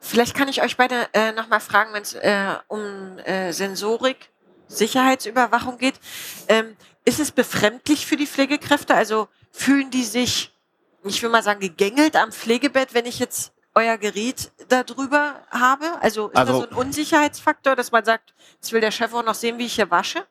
[0.01, 4.31] Vielleicht kann ich euch beide äh, nochmal fragen, wenn es äh, um äh, Sensorik,
[4.69, 5.95] Sicherheitsüberwachung geht.
[6.49, 8.95] Ähm, ist es befremdlich für die Pflegekräfte?
[8.95, 10.53] Also fühlen die sich,
[11.05, 15.87] ich will mal sagen, gegängelt am Pflegebett, wenn ich jetzt euer Gerät da drüber habe?
[16.01, 19.25] Also ist Also- das so ein Unsicherheitsfaktor, dass man sagt, jetzt will der Chef auch
[19.25, 20.27] noch sehen, wie ich hier wasche?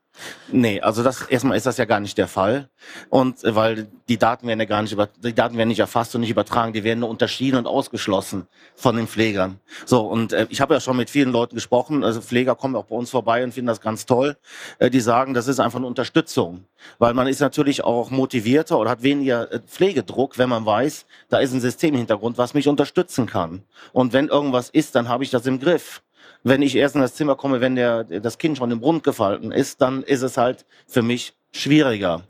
[0.52, 2.70] Nee, also das erstmal ist das ja gar nicht der Fall.
[3.10, 6.16] Und äh, weil die Daten werden ja gar nicht über, die Daten werden nicht erfasst
[6.16, 9.60] und nicht übertragen, die werden nur unterschieden und ausgeschlossen von den Pflegern.
[9.86, 12.86] So, und äh, ich habe ja schon mit vielen Leuten gesprochen, also Pfleger kommen auch
[12.86, 14.38] bei uns vorbei und finden das ganz toll.
[14.80, 16.66] Äh, die sagen, das ist einfach eine Unterstützung.
[17.00, 21.40] Weil man ist natürlich auch motivierter oder hat weniger äh, Pflegedruck, wenn man weiß, da
[21.40, 23.64] ist ein System im Hintergrund, was mich unterstützen kann.
[23.92, 26.02] Und wenn irgendwas ist, dann habe ich das im Griff
[26.46, 29.52] wenn ich erst in das Zimmer komme, wenn der, das Kind schon im Brunnen gefallen
[29.52, 32.22] ist, dann ist es halt für mich schwieriger.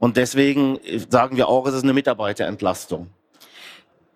[0.00, 3.10] Und deswegen äh, sagen wir auch, es ist eine Mitarbeiterentlastung.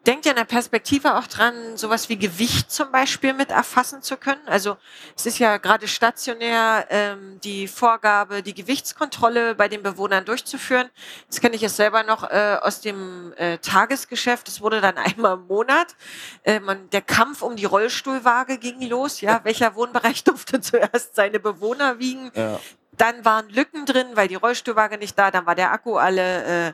[0.07, 4.19] Denkt ihr in der Perspektive auch dran, sowas wie Gewicht zum Beispiel mit erfassen zu
[4.19, 4.47] können?
[4.47, 4.77] Also
[5.17, 10.91] es ist ja gerade stationär ähm, die Vorgabe, die Gewichtskontrolle bei den Bewohnern durchzuführen.
[11.29, 14.47] Das kenne ich jetzt selber noch äh, aus dem äh, Tagesgeschäft.
[14.47, 15.97] Das wurde dann einmal im Monat.
[16.43, 19.23] Äh, man, der Kampf um die Rollstuhlwaage ging los.
[19.23, 22.31] Ja, welcher Wohnbereich durfte zuerst seine Bewohner wiegen?
[22.35, 22.61] Ja.
[22.97, 26.73] Dann waren Lücken drin, weil die Rollstuhlwaage nicht da, dann war der Akku alle äh,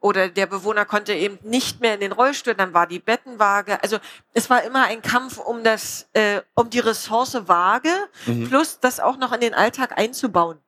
[0.00, 3.82] oder der Bewohner konnte eben nicht mehr in den Rollstuhl, dann war die Bettenwaage.
[3.82, 3.98] Also
[4.34, 7.90] es war immer ein Kampf um das, äh, um die Ressource Waage
[8.26, 8.48] Mhm.
[8.48, 10.58] plus das auch noch in den Alltag einzubauen.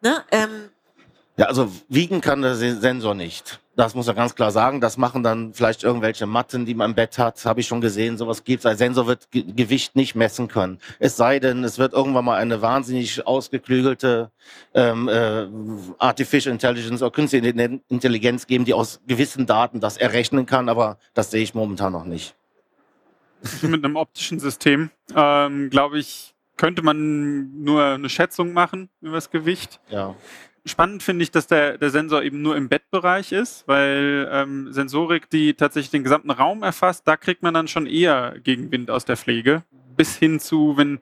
[0.00, 0.24] Ne?
[0.30, 0.70] Ähm,
[1.38, 3.60] Ja, also wiegen kann der Sensor nicht.
[3.76, 4.80] Das muss er ganz klar sagen.
[4.80, 7.44] Das machen dann vielleicht irgendwelche Matten, die man im Bett hat.
[7.44, 8.18] Habe ich schon gesehen.
[8.18, 8.66] Sowas gibt's.
[8.66, 10.80] Ein Sensor wird Ge Gewicht nicht messen können.
[10.98, 14.32] Es sei denn, es wird irgendwann mal eine wahnsinnig ausgeklügelte
[14.74, 15.46] ähm, äh,
[15.98, 20.68] Artificial Intelligence oder künstliche Intelligenz geben, die aus gewissen Daten das errechnen kann.
[20.68, 22.34] Aber das sehe ich momentan noch nicht.
[23.62, 29.30] Mit einem optischen System, ähm, glaube ich, könnte man nur eine Schätzung machen über das
[29.30, 29.78] Gewicht.
[29.88, 30.16] Ja
[30.68, 35.30] spannend finde ich, dass der, der Sensor eben nur im Bettbereich ist, weil ähm, Sensorik,
[35.30, 39.16] die tatsächlich den gesamten Raum erfasst, da kriegt man dann schon eher Gegenwind aus der
[39.16, 39.62] Pflege.
[39.96, 41.00] Bis hin zu, wenn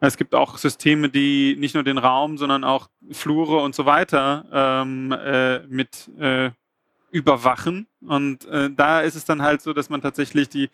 [0.00, 4.44] es gibt auch Systeme, die nicht nur den Raum, sondern auch Flure und so weiter
[4.52, 6.50] ähm, äh, mit äh,
[7.14, 7.86] überwachen.
[8.04, 10.68] Und äh, da ist es dann halt so, dass man tatsächlich die,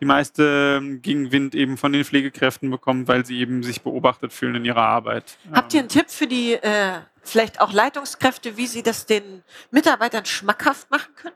[0.00, 4.56] die meiste ähm, Gegenwind eben von den Pflegekräften bekommt, weil sie eben sich beobachtet fühlen
[4.56, 5.38] in ihrer Arbeit.
[5.52, 10.24] Habt ihr einen Tipp für die äh, vielleicht auch Leitungskräfte, wie sie das den Mitarbeitern
[10.24, 11.34] schmackhaft machen können?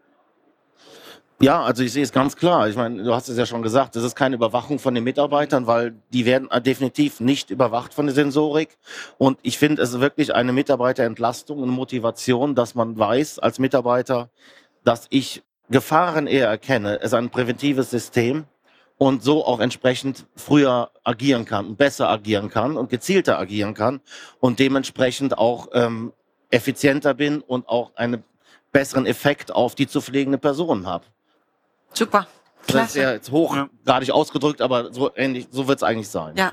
[1.42, 2.68] Ja, also ich sehe es ganz klar.
[2.68, 5.66] Ich meine, du hast es ja schon gesagt, es ist keine Überwachung von den Mitarbeitern,
[5.66, 8.76] weil die werden definitiv nicht überwacht von der Sensorik.
[9.16, 14.28] Und ich finde es wirklich eine Mitarbeiterentlastung und Motivation, dass man weiß als Mitarbeiter,
[14.84, 16.98] dass ich Gefahren eher erkenne.
[16.98, 18.44] Es ist ein präventives System
[19.00, 24.02] und so auch entsprechend früher agieren kann, besser agieren kann und gezielter agieren kann
[24.40, 26.12] und dementsprechend auch ähm,
[26.50, 28.22] effizienter bin und auch einen
[28.72, 31.06] besseren Effekt auf die zu pflegende Person habe.
[31.94, 32.26] Super.
[32.66, 32.78] Klasse.
[32.78, 34.14] Das ist ja jetzt hochgradig ja.
[34.14, 36.36] ausgedrückt, aber so ähnlich, so wird es eigentlich sein.
[36.36, 36.52] Ja.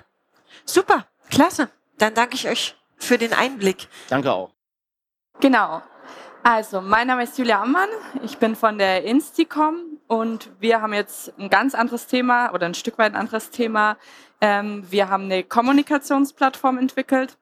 [0.63, 1.05] Super.
[1.29, 1.69] Klasse.
[1.97, 3.89] Dann danke ich euch für den Einblick.
[4.07, 4.51] Danke auch.
[5.41, 5.81] Genau.
[6.49, 7.89] Also, mein Name ist Julia Ammann.
[8.23, 12.73] Ich bin von der Insticom und wir haben jetzt ein ganz anderes Thema oder ein
[12.73, 13.97] Stück weit ein anderes Thema.
[14.39, 17.38] Ähm, wir haben eine Kommunikationsplattform entwickelt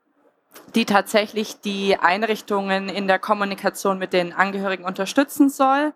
[0.75, 5.93] die tatsächlich die Einrichtungen in der Kommunikation mit den Angehörigen unterstützen soll,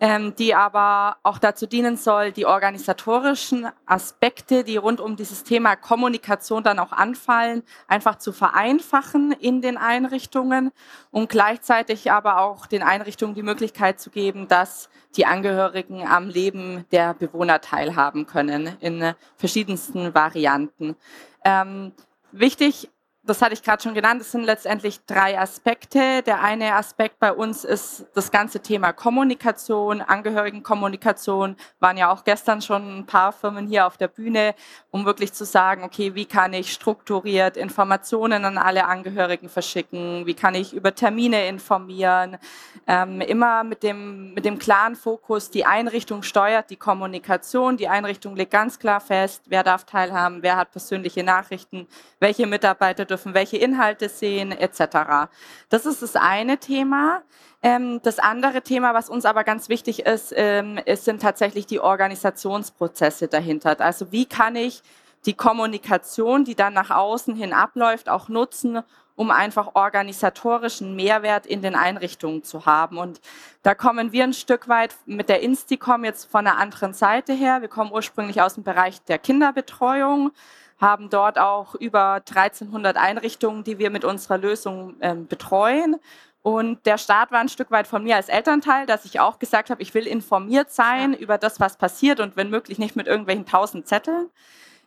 [0.00, 5.76] ähm, die aber auch dazu dienen soll, die organisatorischen Aspekte, die rund um dieses Thema
[5.76, 10.72] Kommunikation dann auch anfallen, einfach zu vereinfachen in den Einrichtungen
[11.10, 16.84] und gleichzeitig aber auch den Einrichtungen die Möglichkeit zu geben, dass die Angehörigen am Leben
[16.92, 20.96] der Bewohner teilhaben können in verschiedensten Varianten.
[21.44, 21.92] Ähm,
[22.30, 22.90] wichtig
[23.28, 26.22] das hatte ich gerade schon genannt, es sind letztendlich drei Aspekte.
[26.22, 31.56] Der eine Aspekt bei uns ist das ganze Thema Kommunikation, Angehörigenkommunikation.
[31.78, 34.54] Waren ja auch gestern schon ein paar Firmen hier auf der Bühne,
[34.90, 40.24] um wirklich zu sagen, okay, wie kann ich strukturiert Informationen an alle Angehörigen verschicken?
[40.24, 42.38] Wie kann ich über Termine informieren?
[42.86, 47.76] Ähm, immer mit dem, mit dem klaren Fokus, die Einrichtung steuert die Kommunikation.
[47.76, 51.86] Die Einrichtung legt ganz klar fest, wer darf teilhaben, wer hat persönliche Nachrichten,
[52.20, 55.28] welche Mitarbeiter dürfen dürfen welche Inhalte sehen etc.
[55.68, 57.22] Das ist das eine Thema.
[57.64, 61.80] Ähm, das andere Thema, was uns aber ganz wichtig ist, ähm, ist, sind tatsächlich die
[61.80, 63.80] Organisationsprozesse dahinter.
[63.80, 64.82] Also wie kann ich
[65.26, 68.84] die Kommunikation, die dann nach außen hin abläuft, auch nutzen,
[69.16, 72.98] um einfach organisatorischen Mehrwert in den Einrichtungen zu haben.
[72.98, 73.20] Und
[73.64, 77.60] da kommen wir ein Stück weit mit der Insticom jetzt von einer anderen Seite her.
[77.60, 80.30] Wir kommen ursprünglich aus dem Bereich der Kinderbetreuung,
[80.78, 85.96] haben dort auch über 1300 Einrichtungen, die wir mit unserer Lösung ähm, betreuen.
[86.42, 89.70] Und der Start war ein Stück weit von mir als Elternteil, dass ich auch gesagt
[89.70, 93.44] habe, ich will informiert sein über das, was passiert und wenn möglich nicht mit irgendwelchen
[93.44, 94.30] tausend Zetteln.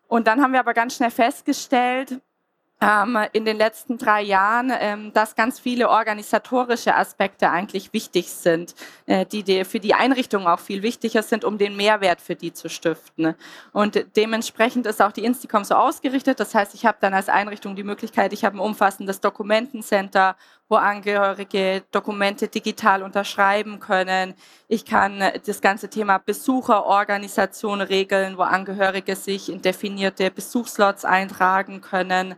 [0.07, 2.21] Und dann haben wir aber ganz schnell festgestellt,
[3.33, 8.73] in den letzten drei Jahren, ähm, dass ganz viele organisatorische Aspekte eigentlich wichtig sind,
[9.05, 12.53] äh, die, die für die Einrichtung auch viel wichtiger sind, um den Mehrwert für die
[12.53, 13.35] zu stiften.
[13.71, 16.39] Und dementsprechend ist auch die Insticom so ausgerichtet.
[16.39, 20.35] Das heißt, ich habe dann als Einrichtung die Möglichkeit, ich habe ein umfassendes Dokumentencenter,
[20.71, 24.33] wo Angehörige Dokumente digital unterschreiben können.
[24.69, 32.35] Ich kann das ganze Thema Besucherorganisation regeln, wo Angehörige sich in definierte Besuchslots eintragen können.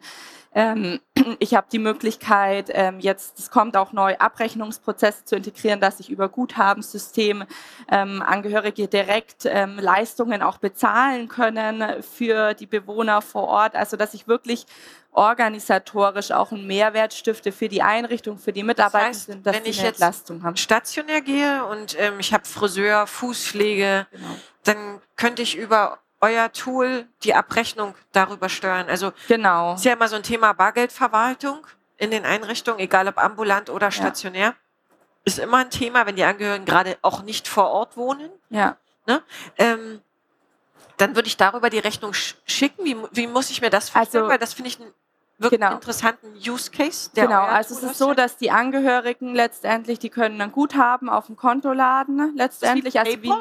[0.56, 1.00] Ähm,
[1.39, 6.10] ich habe die Möglichkeit, ähm, jetzt, es kommt auch neu, Abrechnungsprozesse zu integrieren, dass ich
[6.10, 7.44] über Guthabensystem
[7.89, 13.76] ähm, Angehörige direkt ähm, Leistungen auch bezahlen können für die Bewohner vor Ort.
[13.76, 14.66] Also, dass ich wirklich
[15.13, 19.66] organisatorisch auch einen Mehrwert stifte für die Einrichtung, für die Mitarbeiter, das heißt, dass wenn
[19.66, 20.58] ich eine Entlastung haben.
[20.58, 24.28] stationär gehe und ähm, ich habe Friseur, Fußpflege, genau.
[24.63, 28.88] dann könnte ich über euer Tool die Abrechnung darüber steuern.
[28.90, 29.76] Also genau.
[29.76, 34.42] ist ja immer so ein Thema Bargeldverwaltung in den Einrichtungen, egal ob ambulant oder stationär.
[34.42, 34.56] Ja.
[35.26, 38.30] Ist immer ein Thema, wenn die Angehörigen gerade auch nicht vor Ort wohnen.
[38.50, 38.78] Ja.
[39.06, 39.22] Ne?
[39.58, 40.02] Ähm,
[40.98, 42.86] dann würde ich darüber die Rechnung schicken.
[42.86, 44.24] Wie, wie muss ich mir das vorstellen?
[44.24, 44.94] Also, Weil das finde ich ein
[45.40, 45.74] wirklich Genau.
[45.74, 47.10] interessanten Use Case?
[47.14, 51.26] Genau, also Tool es ist so, dass die Angehörigen letztendlich, die können ein Guthaben auf
[51.26, 52.98] dem Konto laden, letztendlich.
[52.98, 53.34] Also wie?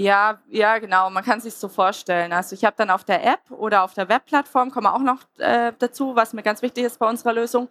[0.00, 2.32] Ja, ja, genau, man kann sich so vorstellen.
[2.32, 5.18] Also ich habe dann auf der App oder auf der Webplattform, kommen wir auch noch
[5.38, 7.68] äh, dazu, was mir ganz wichtig ist bei unserer Lösung,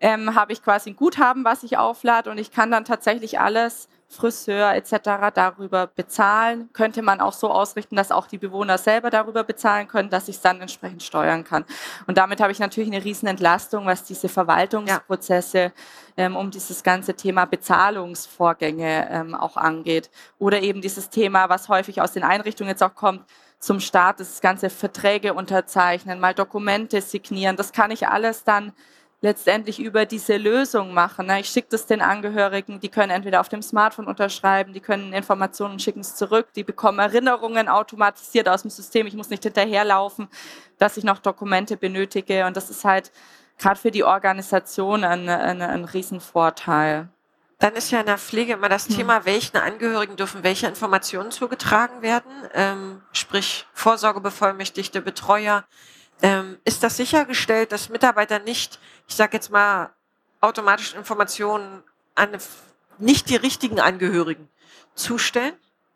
[0.00, 3.88] ähm, habe ich quasi ein Guthaben, was ich auflade und ich kann dann tatsächlich alles
[4.12, 5.32] Friseur etc.
[5.34, 6.68] darüber bezahlen.
[6.72, 10.36] Könnte man auch so ausrichten, dass auch die Bewohner selber darüber bezahlen können, dass ich
[10.36, 11.64] es dann entsprechend steuern kann.
[12.06, 15.72] Und damit habe ich natürlich eine riesen Entlastung, was diese Verwaltungsprozesse
[16.16, 20.10] ähm, um dieses ganze Thema Bezahlungsvorgänge ähm, auch angeht.
[20.38, 23.24] Oder eben dieses Thema, was häufig aus den Einrichtungen jetzt auch kommt,
[23.58, 27.56] zum Start, das ganze Verträge unterzeichnen, mal Dokumente signieren.
[27.56, 28.72] Das kann ich alles dann
[29.22, 31.26] letztendlich über diese Lösung machen.
[31.26, 31.40] ne?
[31.40, 35.78] Ich schicke das den Angehörigen, die können entweder auf dem Smartphone unterschreiben, die können Informationen
[35.78, 39.06] schicken es zurück, die bekommen Erinnerungen automatisiert aus dem System.
[39.06, 40.28] Ich muss nicht hinterherlaufen,
[40.78, 42.46] dass ich noch Dokumente benötige.
[42.46, 43.12] Und das ist halt
[43.58, 47.08] gerade für die Organisation ein, ein, ein Riesenvorteil.
[47.60, 48.96] Dann ist ja in der Pflege immer das Hm.
[48.96, 55.64] Thema, welchen Angehörigen dürfen welche Informationen zugetragen werden, ähm, sprich Vorsorgebevollmächtigte, Betreuer.
[56.22, 59.92] Ähm, ist das sichergestellt, dass Mitarbeiter nicht, ich sage jetzt mal,
[60.40, 61.82] automatisch Informationen
[62.14, 62.38] an
[62.98, 64.48] nicht die richtigen Angehörigen
[64.94, 65.54] zustellen?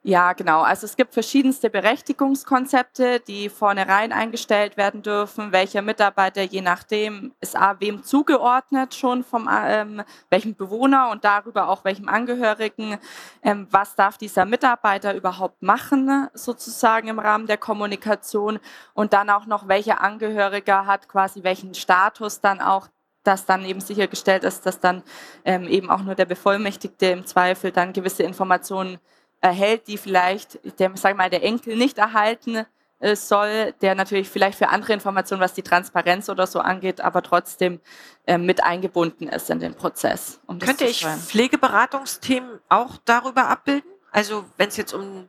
[0.09, 0.63] Ja, genau.
[0.63, 5.51] Also es gibt verschiedenste Berechtigungskonzepte, die vornherein eingestellt werden dürfen.
[5.51, 11.69] Welcher Mitarbeiter, je nachdem, ist A, wem zugeordnet schon vom ähm, welchem Bewohner und darüber
[11.69, 12.99] auch welchem Angehörigen.
[13.43, 18.61] Ähm, was darf dieser Mitarbeiter überhaupt machen, sozusagen im Rahmen der Kommunikation?
[18.95, 22.87] Und dann auch noch, welcher Angehöriger hat quasi welchen Status dann auch
[23.25, 25.03] dass dann eben sichergestellt ist, dass dann
[25.45, 29.01] ähm, eben auch nur der Bevollmächtigte im Zweifel dann gewisse Informationen
[29.47, 32.67] erhält, die vielleicht, der, sag mal, der Enkel nicht erhalten
[32.99, 37.23] äh, soll, der natürlich vielleicht für andere Informationen, was die Transparenz oder so angeht, aber
[37.23, 37.81] trotzdem
[38.27, 40.41] äh, mit eingebunden ist in den Prozess.
[40.47, 41.07] Um Könnte ich.
[41.07, 43.91] Pflegeberatungsthemen auch darüber abbilden?
[44.13, 45.29] Also wenn es jetzt um,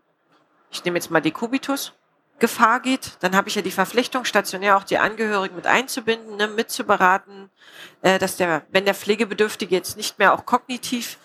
[0.71, 1.93] ich nehme jetzt mal die Kubitus.
[2.39, 6.47] Gefahr geht, dann habe ich ja die Verpflichtung, stationär auch die Angehörigen mit einzubinden, ne,
[6.47, 7.49] mitzuberaten,
[8.03, 11.17] äh, dass der, wenn der Pflegebedürftige jetzt nicht mehr auch kognitiv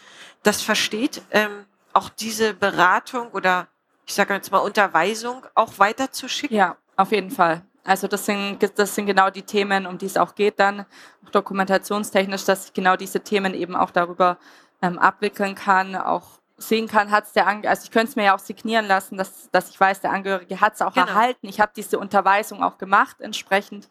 [0.42, 3.68] das versteht, ähm, auch diese Beratung oder
[4.06, 6.56] ich sage jetzt mal Unterweisung auch weiterzuschicken.
[6.56, 7.62] Ja, auf jeden Fall.
[7.84, 10.86] Also das sind, das sind genau die Themen, um die es auch geht dann,
[11.24, 14.38] auch dokumentationstechnisch, dass ich genau diese Themen eben auch darüber
[14.80, 18.24] ähm, abwickeln kann, auch sehen kann, hat es der Angehörige, also ich könnte es mir
[18.24, 21.06] ja auch signieren lassen, dass, dass ich weiß, der Angehörige hat es auch Genau.
[21.08, 21.48] erhalten.
[21.48, 23.88] Ich habe diese Unterweisung auch gemacht entsprechend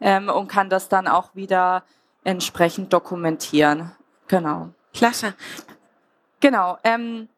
[0.00, 1.84] ähm, und kann das dann auch wieder
[2.24, 3.92] entsprechend dokumentieren.
[4.28, 4.70] Genau.
[4.94, 5.34] Klasse.
[6.40, 6.78] Genau.
[6.84, 7.28] Ähm,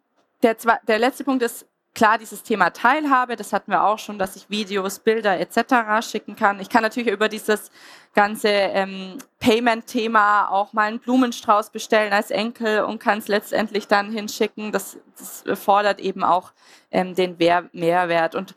[0.42, 3.34] der, der letzte Punkt ist klar dieses Thema Teilhabe.
[3.34, 6.06] Das hatten wir auch schon, dass ich Videos, Bilder etc.
[6.08, 6.60] schicken kann.
[6.60, 7.70] Ich kann natürlich über dieses
[8.14, 14.12] ganze ähm, Payment-Thema auch mal einen Blumenstrauß bestellen als Enkel und kann es letztendlich dann
[14.12, 14.70] hinschicken.
[14.70, 16.52] Das, das fordert eben auch
[16.92, 17.36] ähm, den
[17.72, 18.34] Mehrwert.
[18.36, 18.54] Und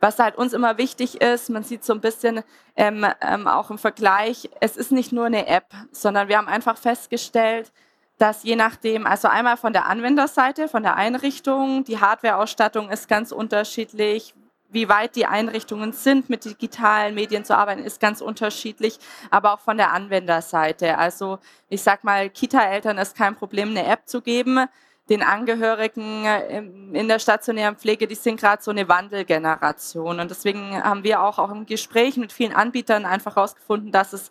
[0.00, 2.42] was halt uns immer wichtig ist, man sieht so ein bisschen
[2.76, 6.76] ähm, ähm, auch im Vergleich, es ist nicht nur eine App, sondern wir haben einfach
[6.76, 7.72] festgestellt,
[8.18, 13.32] dass je nachdem, also einmal von der Anwenderseite, von der Einrichtung, die Hardwareausstattung ist ganz
[13.32, 14.34] unterschiedlich,
[14.70, 18.98] wie weit die Einrichtungen sind, mit digitalen Medien zu arbeiten, ist ganz unterschiedlich,
[19.30, 20.98] aber auch von der Anwenderseite.
[20.98, 24.66] Also ich sag mal, Kita-Eltern ist kein Problem, eine App zu geben.
[25.10, 30.18] Den Angehörigen äh, im- in der stationären Pflege, die sind gerade so eine Wandelgeneration.
[30.18, 34.30] Und deswegen haben wir auch, auch im Gespräch mit vielen Anbietern einfach herausgefunden, dass es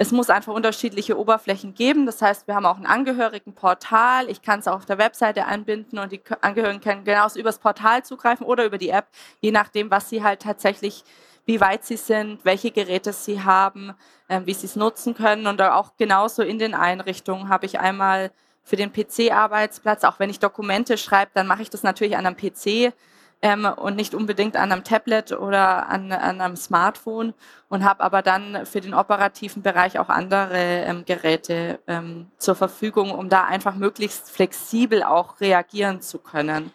[0.00, 2.06] es muss einfach unterschiedliche Oberflächen geben.
[2.06, 4.30] Das heißt, wir haben auch ein Angehörigenportal.
[4.30, 8.02] Ich kann es auch auf der Webseite einbinden und die Angehörigen können genauso übers Portal
[8.02, 9.08] zugreifen oder über die App,
[9.42, 11.04] je nachdem, was sie halt tatsächlich,
[11.44, 13.92] wie weit sie sind, welche Geräte sie haben,
[14.28, 15.46] äh, wie sie es nutzen können.
[15.46, 18.30] Und auch genauso in den Einrichtungen habe ich einmal
[18.64, 22.38] für den PC-Arbeitsplatz, auch wenn ich Dokumente schreibe, dann mache ich das natürlich an einem
[22.38, 22.94] PC
[23.42, 27.34] ähm, und nicht unbedingt an einem Tablet oder an, an einem Smartphone
[27.68, 33.10] und habe aber dann für den operativen Bereich auch andere ähm, Geräte ähm, zur Verfügung,
[33.12, 36.72] um da einfach möglichst flexibel auch reagieren zu können.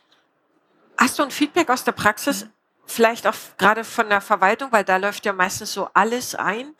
[0.97, 2.47] Hast du ein Feedback aus der Praxis?
[2.87, 6.73] Vielleicht auch gerade von der Verwaltung, weil da läuft ja meistens so alles ein.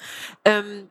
[0.46, 0.90] Ähm,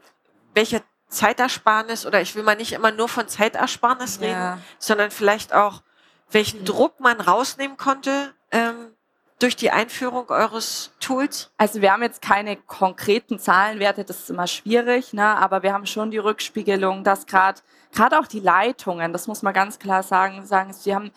[0.55, 4.59] welche Zeitersparnis oder ich will mal nicht immer nur von Zeitersparnis reden, Ja.
[4.79, 5.83] sondern vielleicht auch,
[6.31, 6.65] welchen Mhm.
[6.65, 8.95] Druck man rausnehmen konnte ähm,
[9.39, 11.51] durch die Einführung eures Tools?
[11.59, 15.25] Also wir haben jetzt keine konkreten Zahlenwerte, das ist immer schwierig, ne?
[15.25, 17.61] aber wir haben schon die Rückspiegelung, dass gerade
[17.93, 21.11] gerade auch die Leitungen, das muss man ganz klar sagen, sagen sie haben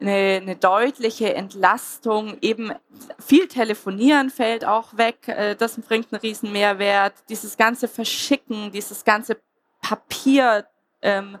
[0.00, 2.38] eine, eine, deutliche Entlastung.
[2.40, 2.72] Eben
[3.18, 5.28] viel Telefonieren fällt auch weg.
[5.28, 7.12] Äh, das bringt einen riesen Mehrwert.
[7.28, 9.36] Dieses ganze Verschicken, dieses ganze
[9.82, 10.66] Papier,
[11.02, 11.38] ähm,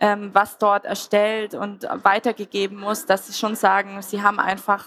[0.00, 4.84] ähm, was dort erstellt und weitergegeben muss, dass sie schon sagen, sie haben einfach,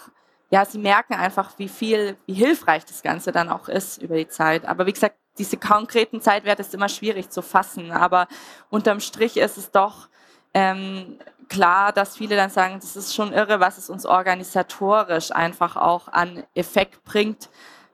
[0.52, 4.28] ja, sie merken einfach, wie viel, wie hilfreich das Ganze dann auch ist über die
[4.28, 4.66] Zeit.
[4.66, 7.92] Aber wie gesagt, diese konkreten Zeitwerte ist immer schwierig zu fassen.
[7.92, 8.28] Aber
[8.70, 10.10] unterm Strich ist es doch
[10.54, 15.76] ähm, klar, dass viele dann sagen, das ist schon irre, was es uns organisatorisch einfach
[15.76, 17.50] auch an Effekt bringt.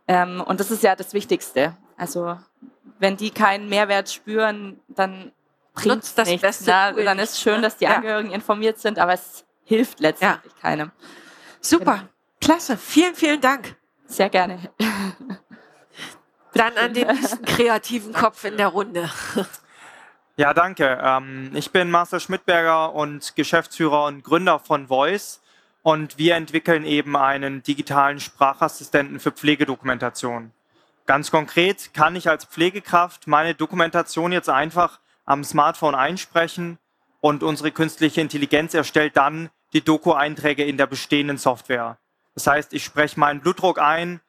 [0.08, 1.78] Ähm, und das ist ja das Wichtigste.
[1.98, 2.38] Also
[3.00, 5.32] wenn die keinen Mehrwert spüren, dann
[5.76, 6.42] es das nichts.
[6.42, 8.36] Beste Na, dann ist schön, dass die Angehörigen ja.
[8.36, 10.60] informiert sind, aber es hilft letztendlich ja.
[10.62, 10.92] keinem.
[11.60, 12.10] Super, genau.
[12.42, 13.76] klasse, vielen, vielen Dank.
[14.08, 14.60] Sehr gerne.
[16.54, 19.10] Dann an den nächsten kreativen Kopf in der Runde.
[20.38, 21.00] Ja, danke.
[21.02, 25.42] Ähm, ich bin Marcel Schmidberger und Geschäftsführer und Gründer von Voice.
[25.82, 30.52] Und wir entwickeln eben einen digitalen Sprachassistenten für Pflegedokumentation.
[31.06, 36.78] Ganz konkret kann ich als Pflegekraft meine Dokumentation jetzt einfach am Smartphone einsprechen
[37.20, 41.98] und unsere künstliche Intelligenz erstellt dann die Doku-Einträge in der bestehenden Software.
[42.34, 44.22] Das heißt, ich spreche meinen Blutdruck ein,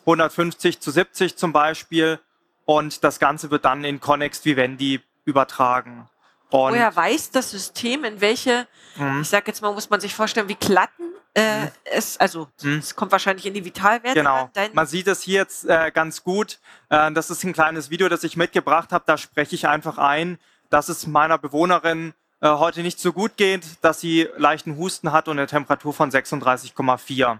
[0.00, 2.20] 150 zu 70 zum Beispiel,
[2.68, 6.06] und das Ganze wird dann in Connext Vivendi übertragen.
[6.50, 8.66] Und Woher weiß das System, in welche,
[8.96, 9.22] mhm.
[9.22, 11.07] ich sage jetzt mal, muss man sich vorstellen, wie Klatten
[11.38, 11.70] äh, mhm.
[11.84, 12.78] es, also mhm.
[12.78, 14.18] es kommt wahrscheinlich in die Vitalwerte.
[14.18, 16.58] Genau, man sieht es hier jetzt äh, ganz gut.
[16.88, 19.04] Äh, das ist ein kleines Video, das ich mitgebracht habe.
[19.06, 20.38] Da spreche ich einfach ein,
[20.70, 25.28] dass es meiner Bewohnerin äh, heute nicht so gut geht, dass sie leichten Husten hat
[25.28, 27.38] und eine Temperatur von 36,4.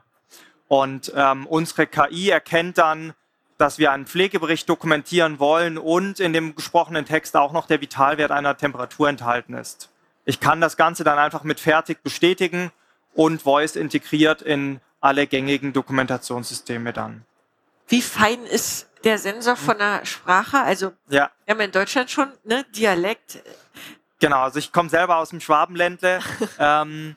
[0.69, 3.15] Und ähm, unsere KI erkennt dann,
[3.57, 8.31] dass wir einen Pflegebericht dokumentieren wollen und in dem gesprochenen Text auch noch der Vitalwert
[8.31, 9.91] einer Temperatur enthalten ist.
[10.25, 12.71] Ich kann das Ganze dann einfach mit fertig bestätigen
[13.15, 17.25] und Voice integriert in alle gängigen Dokumentationssysteme dann.
[17.89, 20.59] Wie fein ist der Sensor von der Sprache?
[20.59, 21.31] Also ja.
[21.45, 23.43] wir haben in Deutschland schon ne, Dialekt.
[24.21, 26.21] Genau, also ich komme selber aus dem Schwabenländle
[26.59, 27.17] ähm,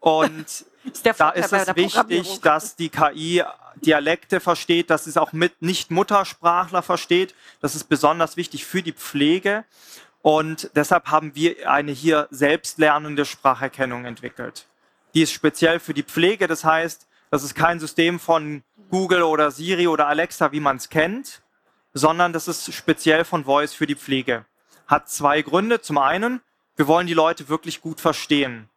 [0.00, 0.64] und
[1.02, 3.42] da ist es wichtig, dass die KI
[3.76, 7.34] Dialekte versteht, dass es auch mit Nicht-Muttersprachler versteht.
[7.60, 9.64] Das ist besonders wichtig für die Pflege.
[10.22, 14.66] Und deshalb haben wir eine hier selbstlernende Spracherkennung entwickelt.
[15.16, 16.46] Die ist speziell für die Pflege.
[16.46, 20.90] Das heißt, das ist kein System von Google oder Siri oder Alexa, wie man es
[20.90, 21.40] kennt,
[21.94, 24.44] sondern das ist speziell von Voice für die Pflege.
[24.86, 25.80] Hat zwei Gründe.
[25.80, 26.42] Zum einen,
[26.76, 28.68] wir wollen die Leute wirklich gut verstehen.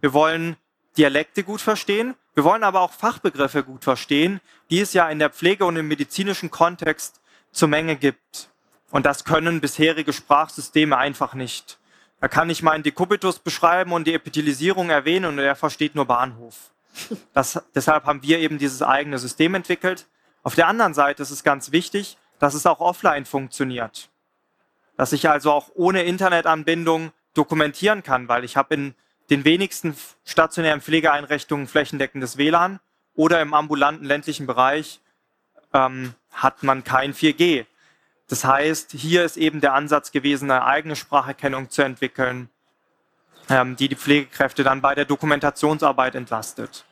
[0.00, 0.56] Wir wollen
[0.96, 2.14] Dialekte gut verstehen.
[2.34, 4.40] Wir wollen aber auch Fachbegriffe gut verstehen,
[4.70, 7.20] die es ja in der Pflege und im medizinischen Kontext
[7.50, 8.50] zur Menge gibt.
[8.92, 11.80] Und das können bisherige Sprachsysteme einfach nicht.
[12.20, 16.72] Da kann ich meinen Dekubitus beschreiben und die Epithelisierung erwähnen und er versteht nur Bahnhof.
[17.32, 20.06] Das, deshalb haben wir eben dieses eigene System entwickelt.
[20.42, 24.08] Auf der anderen Seite ist es ganz wichtig, dass es auch offline funktioniert.
[24.96, 28.94] Dass ich also auch ohne Internetanbindung dokumentieren kann, weil ich habe in
[29.30, 32.80] den wenigsten stationären Pflegeeinrichtungen flächendeckendes WLAN
[33.14, 35.00] oder im ambulanten ländlichen Bereich
[35.72, 37.66] ähm, hat man kein 4G.
[38.28, 42.50] Das heißt, hier ist eben der Ansatz gewesen, eine eigene Spracherkennung zu entwickeln,
[43.48, 46.84] ähm, die die Pflegekräfte dann bei der Dokumentationsarbeit entlastet.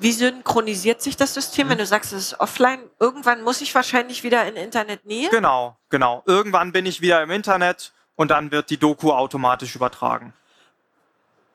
[0.00, 2.80] Wie synchronisiert sich das System, wenn du sagst, es ist offline?
[2.98, 5.28] Irgendwann muss ich wahrscheinlich wieder in Internetnähe?
[5.30, 6.24] Genau, genau.
[6.26, 10.32] Irgendwann bin ich wieder im Internet und dann wird die Doku automatisch übertragen.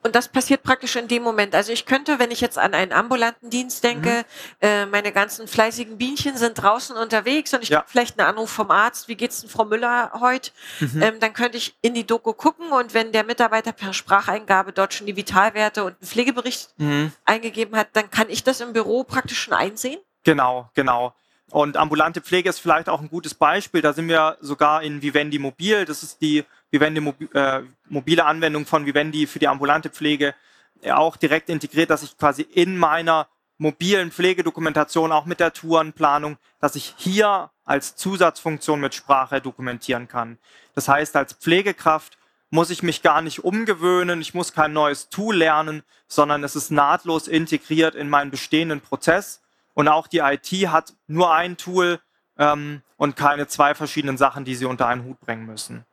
[0.07, 1.53] Und das passiert praktisch in dem Moment.
[1.53, 4.23] Also ich könnte, wenn ich jetzt an einen ambulanten Dienst denke, mhm.
[4.61, 7.79] äh, meine ganzen fleißigen Bienchen sind draußen unterwegs und ich ja.
[7.79, 10.51] habe vielleicht einen Anruf vom Arzt, wie geht's denn Frau Müller heute?
[10.79, 11.01] Mhm.
[11.01, 14.93] Ähm, dann könnte ich in die Doku gucken und wenn der Mitarbeiter per Spracheingabe dort
[14.93, 17.11] schon die Vitalwerte und einen Pflegebericht mhm.
[17.25, 19.99] eingegeben hat, dann kann ich das im Büro praktisch schon einsehen?
[20.23, 21.13] Genau, genau.
[21.51, 23.81] Und ambulante Pflege ist vielleicht auch ein gutes Beispiel.
[23.81, 25.85] Da sind wir sogar in Vivendi Mobil.
[25.85, 27.01] Das ist die Vivendi
[27.33, 30.35] äh, mobile Anwendung von Vivendi für die ambulante Pflege
[30.81, 33.27] äh, auch direkt integriert, dass ich quasi in meiner
[33.57, 40.37] mobilen Pflegedokumentation, auch mit der Tourenplanung, dass ich hier als Zusatzfunktion mit Sprache dokumentieren kann.
[40.75, 42.17] Das heißt, als Pflegekraft
[42.49, 46.71] muss ich mich gar nicht umgewöhnen, ich muss kein neues Tool lernen, sondern es ist
[46.71, 49.41] nahtlos integriert in meinen bestehenden Prozess
[49.77, 51.99] und auch die IT hat nur ein Tool
[52.39, 55.85] ähm, und keine zwei verschiedenen Sachen, die sie unter einen Hut bringen müssen.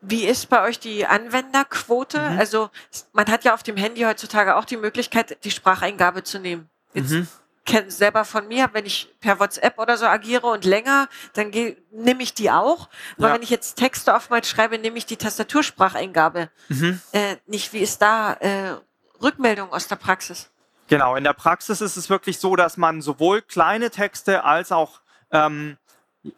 [0.00, 2.18] Wie ist bei euch die Anwenderquote?
[2.18, 2.38] Mhm.
[2.38, 2.70] Also
[3.12, 6.70] man hat ja auf dem Handy heutzutage auch die Möglichkeit, die Spracheingabe zu nehmen.
[6.94, 7.28] Jetzt mhm.
[7.66, 11.50] kenne selber von mir, wenn ich per WhatsApp oder so agiere und länger, dann
[11.90, 12.88] nehme ich die auch.
[13.18, 13.34] Aber ja.
[13.34, 16.48] wenn ich jetzt Texte oftmals schreibe, nehme ich die Tastaturspracheingabe.
[16.70, 16.98] Mhm.
[17.12, 18.76] Äh, nicht, wie ist da äh,
[19.20, 20.50] Rückmeldungen aus der Praxis?
[20.88, 25.00] Genau, in der Praxis ist es wirklich so, dass man sowohl kleine Texte als auch
[25.32, 25.76] ähm,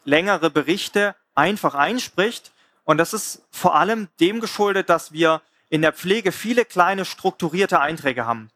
[0.05, 2.51] längere Berichte einfach einspricht.
[2.83, 7.79] Und das ist vor allem dem geschuldet, dass wir in der Pflege viele kleine strukturierte
[7.79, 8.49] Einträge haben.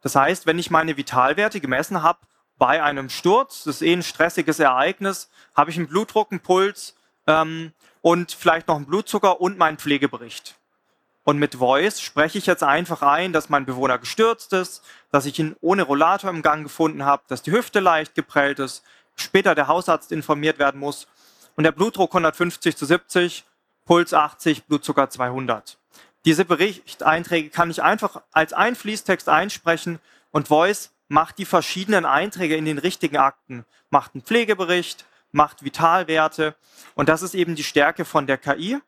[0.00, 2.20] Das heißt, wenn ich meine Vitalwerte gemessen habe
[2.56, 6.94] bei einem Sturz, das ist eh ein stressiges Ereignis, habe ich einen Blutdruck, einen Puls
[7.26, 10.56] ähm, und vielleicht noch einen Blutzucker und meinen Pflegebericht.
[11.24, 15.38] Und mit Voice spreche ich jetzt einfach ein, dass mein Bewohner gestürzt ist, dass ich
[15.38, 18.84] ihn ohne Rollator im Gang gefunden habe, dass die Hüfte leicht geprellt ist,
[19.16, 21.08] später der Hausarzt informiert werden muss.
[21.56, 23.44] Und der Blutdruck 150 zu 70,
[23.86, 25.78] Puls 80, Blutzucker 200.
[26.26, 30.00] Diese Berichtseinträge kann ich einfach als ein Fließtext einsprechen
[30.30, 36.54] und Voice macht die verschiedenen Einträge in den richtigen Akten, macht einen Pflegebericht, macht Vitalwerte.
[36.94, 38.78] Und das ist eben die Stärke von der KI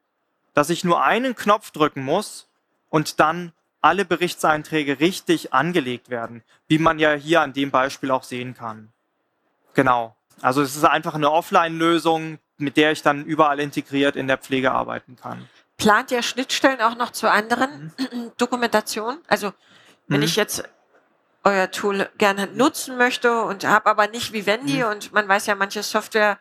[0.56, 2.48] dass ich nur einen Knopf drücken muss
[2.88, 3.52] und dann
[3.82, 8.90] alle Berichtseinträge richtig angelegt werden, wie man ja hier an dem Beispiel auch sehen kann.
[9.74, 10.16] Genau.
[10.40, 14.72] Also es ist einfach eine Offline-Lösung, mit der ich dann überall integriert in der Pflege
[14.72, 15.46] arbeiten kann.
[15.76, 18.32] Plant ihr Schnittstellen auch noch zu anderen mhm.
[18.38, 19.20] Dokumentationen?
[19.28, 19.52] Also
[20.08, 20.24] wenn mhm.
[20.24, 20.64] ich jetzt
[21.44, 24.90] euer Tool gerne nutzen möchte und habe aber nicht wie Wendy mhm.
[24.90, 26.38] und man weiß ja, manche Software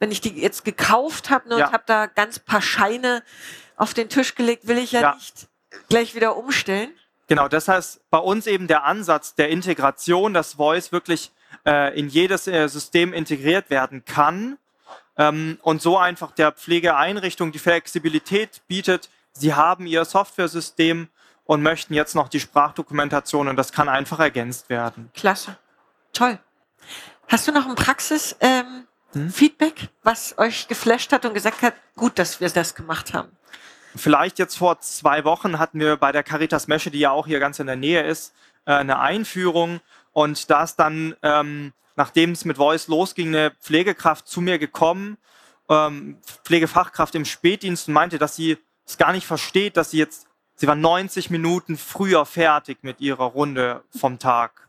[0.00, 1.66] wenn ich die jetzt gekauft habe ne, ja.
[1.66, 3.22] und habe da ganz paar Scheine
[3.76, 5.46] auf den Tisch gelegt, will ich ja, ja, nicht
[5.88, 6.90] gleich wieder umstellen.
[7.28, 11.30] Genau, das heißt bei uns eben der Ansatz der Integration, dass Voice wirklich
[11.64, 14.58] äh, in jedes äh, System integriert werden kann
[15.16, 19.10] ähm, und so einfach der Pflegeeinrichtung die Flexibilität bietet.
[19.32, 21.08] Sie haben ihr Softwaresystem
[21.44, 25.10] und möchten jetzt noch die Sprachdokumentation und das kann einfach ergänzt werden.
[25.14, 25.56] Klasse,
[26.12, 26.38] toll.
[27.28, 28.34] Hast du noch ein Praxis?
[28.40, 29.30] Ähm hm?
[29.30, 33.30] Feedback, was euch geflasht hat und gesagt hat, gut, dass wir das gemacht haben?
[33.96, 37.40] Vielleicht jetzt vor zwei Wochen hatten wir bei der Caritas Mesche, die ja auch hier
[37.40, 38.32] ganz in der Nähe ist,
[38.64, 39.80] äh, eine Einführung
[40.12, 45.18] und da ist dann, ähm, nachdem es mit Voice losging, eine Pflegekraft zu mir gekommen,
[45.68, 50.26] ähm, Pflegefachkraft im Spätdienst und meinte, dass sie es gar nicht versteht, dass sie jetzt,
[50.56, 54.68] sie war 90 Minuten früher fertig mit ihrer Runde vom Tag.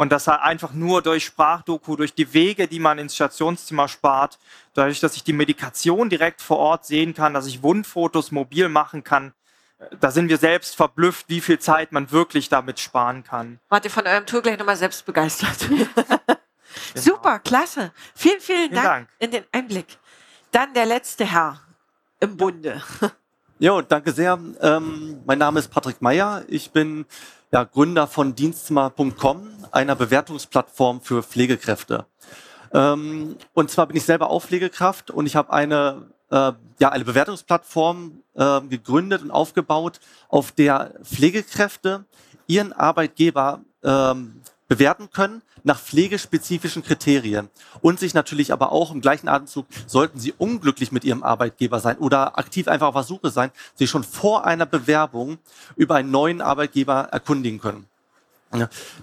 [0.00, 4.38] Und das einfach nur durch Sprachdoku, durch die Wege, die man ins Stationszimmer spart,
[4.72, 9.04] dadurch, dass ich die Medikation direkt vor Ort sehen kann, dass ich Wundfotos mobil machen
[9.04, 9.34] kann,
[10.00, 13.60] da sind wir selbst verblüfft, wie viel Zeit man wirklich damit sparen kann.
[13.68, 15.58] Wart ihr von eurem Tour gleich nochmal selbst begeistert?
[15.68, 15.86] genau.
[16.94, 17.92] Super, klasse.
[18.14, 19.98] Vielen, vielen, vielen Dank, Dank, in den Einblick.
[20.50, 21.60] Dann der letzte Herr
[22.20, 22.82] im Bunde.
[23.62, 24.38] Jo, danke sehr.
[24.62, 26.44] Ähm, mein Name ist Patrick Meyer.
[26.48, 27.04] Ich bin
[27.52, 32.06] ja, Gründer von Dienstzimmer.com, einer Bewertungsplattform für Pflegekräfte.
[32.72, 37.04] Ähm, und zwar bin ich selber auch Pflegekraft und ich habe eine, äh, ja, eine
[37.04, 40.00] Bewertungsplattform äh, gegründet und aufgebaut,
[40.30, 42.06] auf der Pflegekräfte
[42.46, 44.40] ihren Arbeitgeber ähm,
[44.70, 47.50] bewerten können nach pflegespezifischen Kriterien
[47.82, 51.98] und sich natürlich aber auch im gleichen Atemzug, sollten sie unglücklich mit ihrem Arbeitgeber sein
[51.98, 55.38] oder aktiv einfach auf der Suche sein, sich schon vor einer Bewerbung
[55.74, 57.86] über einen neuen Arbeitgeber erkundigen können.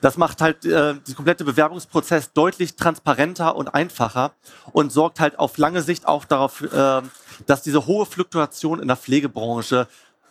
[0.02, 4.32] Das macht halt äh, den komplette Bewerbungsprozess deutlich transparenter und einfacher
[4.72, 7.02] und sorgt halt auf lange Sicht auch darauf, äh,
[7.46, 9.88] dass diese hohe Fluktuation in der Pflegebranche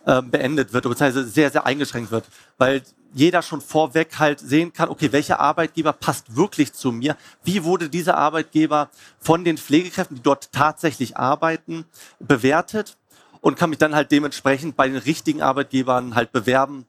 [0.07, 2.25] äh, beendet wird, beziehungsweise sehr, sehr eingeschränkt wird.
[2.57, 2.81] Weil
[3.13, 7.17] jeder schon vorweg halt sehen kann, okay, welcher Arbeitgeber passt wirklich zu mir?
[7.43, 8.89] Wie wurde dieser Arbeitgeber
[9.19, 11.85] von den Pflegekräften, die dort tatsächlich arbeiten,
[12.19, 12.95] bewertet?
[13.41, 16.85] Und kann mich dann halt dementsprechend bei den richtigen Arbeitgebern halt bewerben.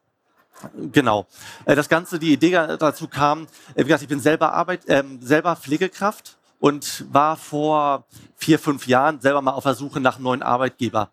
[0.92, 1.26] Genau.
[1.66, 3.42] Äh, das Ganze, die Idee dazu kam,
[3.74, 8.04] äh, wie gesagt, ich bin selber Arbeit, äh, selber Pflegekraft und war vor
[8.36, 11.10] vier, fünf Jahren selber mal auf der Suche nach neuen Arbeitgeber.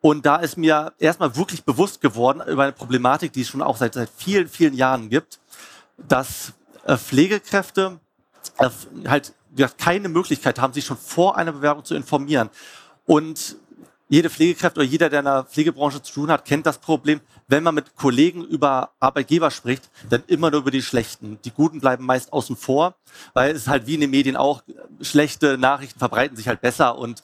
[0.00, 3.76] Und da ist mir erstmal wirklich bewusst geworden über eine Problematik, die es schon auch
[3.76, 5.40] seit, seit vielen, vielen Jahren gibt,
[5.96, 6.52] dass
[6.84, 7.98] äh, Pflegekräfte
[8.58, 8.70] äh,
[9.08, 9.34] halt
[9.78, 12.50] keine Möglichkeit haben, sich schon vor einer Bewerbung zu informieren.
[13.06, 13.56] Und
[14.08, 17.62] jede Pflegekraft oder jeder, der in der Pflegebranche zu tun hat, kennt das Problem, wenn
[17.62, 21.38] man mit Kollegen über Arbeitgeber spricht, dann immer nur über die schlechten.
[21.44, 22.94] Die guten bleiben meist außen vor,
[23.34, 24.62] weil es halt wie in den Medien auch,
[25.00, 27.22] schlechte Nachrichten verbreiten sich halt besser und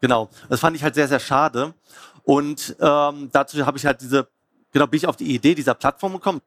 [0.00, 1.74] genau, das fand ich halt sehr, sehr schade.
[2.28, 4.28] Und ähm, dazu habe ich halt diese,
[4.70, 6.42] genau, bin ich auf die Idee dieser Plattform gekommen.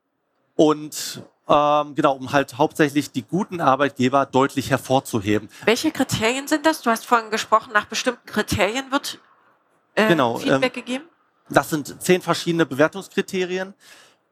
[0.56, 5.50] Und ähm, genau, um halt hauptsächlich die guten Arbeitgeber deutlich hervorzuheben.
[5.66, 6.84] Welche Kriterien sind das?
[6.84, 9.18] Du hast vorhin gesprochen, nach bestimmten Kriterien wird
[9.96, 11.04] äh, genau, Feedback ähm, gegeben?
[11.50, 13.74] Das sind zehn verschiedene Bewertungskriterien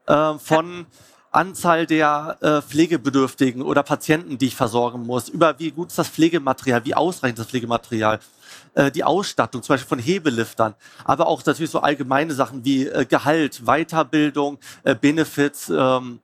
[0.06, 0.86] äh, von
[1.32, 6.08] Anzahl der äh, Pflegebedürftigen oder Patienten, die ich versorgen muss, über wie gut ist das
[6.08, 8.20] Pflegematerial, wie ausreichend das Pflegematerial,
[8.74, 10.74] äh, die Ausstattung, zum Beispiel von Hebeliftern,
[11.04, 16.20] aber auch natürlich so allgemeine Sachen wie äh, Gehalt, Weiterbildung, äh, Benefits, ähm,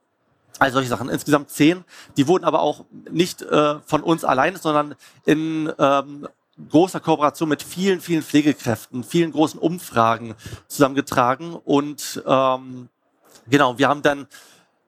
[0.59, 1.09] all solche Sachen.
[1.09, 1.85] Insgesamt zehn.
[2.17, 3.45] Die wurden aber auch nicht
[3.85, 4.95] von uns alleine, sondern
[5.27, 6.27] in ähm,
[6.71, 10.35] großer Kooperation mit vielen, vielen Pflegekräften, vielen großen Umfragen
[10.67, 11.55] zusammengetragen.
[11.55, 12.89] Und ähm,
[13.49, 14.27] genau, wir haben dann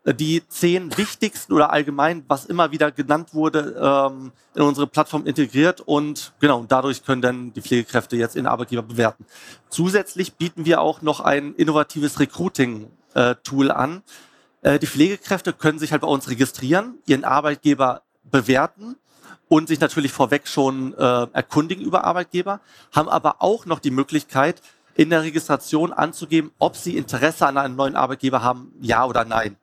[0.05, 5.81] die zehn wichtigsten oder allgemein, was immer wieder genannt wurde, ähm, in unsere Plattform integriert
[5.81, 9.27] und genau, dadurch können dann die Pflegekräfte jetzt ihren Arbeitgeber bewerten.
[9.69, 14.03] Zusätzlich bieten wir auch noch ein innovatives Recruiting-Tool äh, an.
[14.63, 18.97] Äh, die Pflegekräfte können sich halt bei uns registrieren, ihren Arbeitgeber bewerten
[19.49, 22.61] und sich natürlich vorweg schon äh, erkundigen über Arbeitgeber,
[22.93, 24.63] haben aber auch noch die Möglichkeit,
[24.95, 29.57] in der Registration anzugeben, ob sie Interesse an einem neuen Arbeitgeber haben, ja oder nein.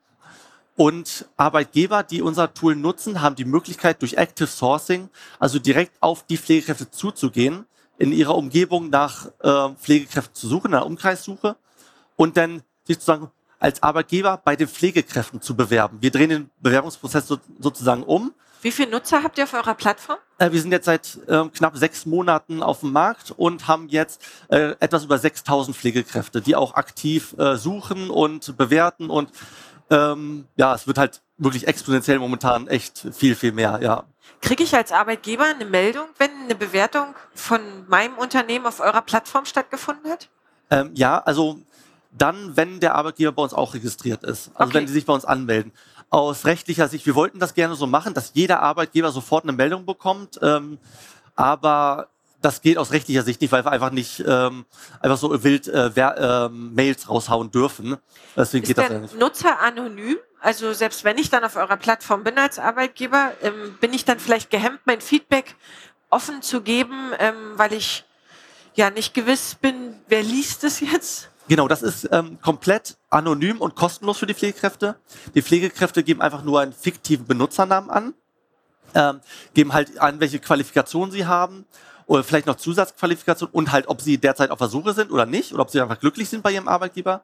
[0.75, 5.09] Und Arbeitgeber, die unser Tool nutzen, haben die Möglichkeit, durch Active Sourcing,
[5.39, 7.65] also direkt auf die Pflegekräfte zuzugehen,
[7.97, 11.55] in ihrer Umgebung nach äh, Pflegekräften zu suchen, einer Umkreissuche
[12.17, 15.97] und dann sich sozusagen als Arbeitgeber bei den Pflegekräften zu bewerben.
[16.01, 18.33] Wir drehen den Bewerbungsprozess so, sozusagen um.
[18.61, 20.17] Wie viele Nutzer habt ihr auf eurer Plattform?
[20.39, 24.21] Äh, wir sind jetzt seit äh, knapp sechs Monaten auf dem Markt und haben jetzt
[24.49, 29.29] äh, etwas über 6000 Pflegekräfte, die auch aktiv äh, suchen und bewerten und
[29.89, 34.03] ähm, ja, es wird halt wirklich exponentiell momentan echt viel, viel mehr, ja.
[34.41, 39.45] Kriege ich als Arbeitgeber eine Meldung, wenn eine Bewertung von meinem Unternehmen auf eurer Plattform
[39.45, 40.29] stattgefunden hat?
[40.69, 41.59] Ähm, ja, also
[42.11, 44.51] dann, wenn der Arbeitgeber bei uns auch registriert ist.
[44.55, 44.73] Also okay.
[44.75, 45.71] wenn die sich bei uns anmelden.
[46.09, 49.85] Aus rechtlicher Sicht, wir wollten das gerne so machen, dass jeder Arbeitgeber sofort eine Meldung
[49.85, 50.39] bekommt.
[50.41, 50.77] Ähm,
[51.35, 52.07] aber
[52.45, 54.65] das geht aus rechtlicher Sicht nicht, weil wir einfach nicht ähm,
[54.99, 57.97] einfach so wild äh, wer, ähm, Mails raushauen dürfen.
[58.37, 59.17] Deswegen ist geht das ja nicht.
[59.17, 60.17] Nutzer anonym?
[60.41, 64.19] Also selbst wenn ich dann auf eurer Plattform bin als Arbeitgeber, ähm, bin ich dann
[64.19, 65.55] vielleicht gehemmt, mein Feedback
[66.11, 68.05] offen zu geben, ähm, weil ich
[68.75, 71.31] ja nicht gewiss bin, wer liest es jetzt?
[71.47, 74.95] Genau, das ist ähm, komplett anonym und kostenlos für die Pflegekräfte.
[75.33, 78.13] Die Pflegekräfte geben einfach nur einen fiktiven Benutzernamen an,
[78.93, 79.19] ähm,
[79.55, 81.65] geben halt an, welche Qualifikation sie haben
[82.07, 85.53] oder vielleicht noch Zusatzqualifikation und halt, ob sie derzeit auf der Suche sind oder nicht
[85.53, 87.23] oder ob sie einfach glücklich sind bei ihrem Arbeitgeber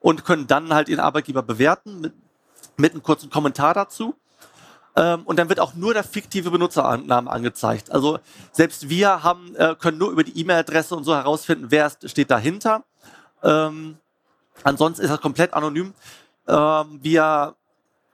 [0.00, 2.14] und können dann halt ihren Arbeitgeber bewerten mit,
[2.76, 4.14] mit einem kurzen Kommentar dazu.
[4.96, 7.90] Ähm, und dann wird auch nur der fiktive Benutzername angezeigt.
[7.92, 8.18] Also
[8.52, 12.84] selbst wir haben, äh, können nur über die E-Mail-Adresse und so herausfinden, wer steht dahinter.
[13.42, 13.98] Ähm,
[14.64, 15.94] ansonsten ist das komplett anonym.
[16.48, 17.54] Ähm, wir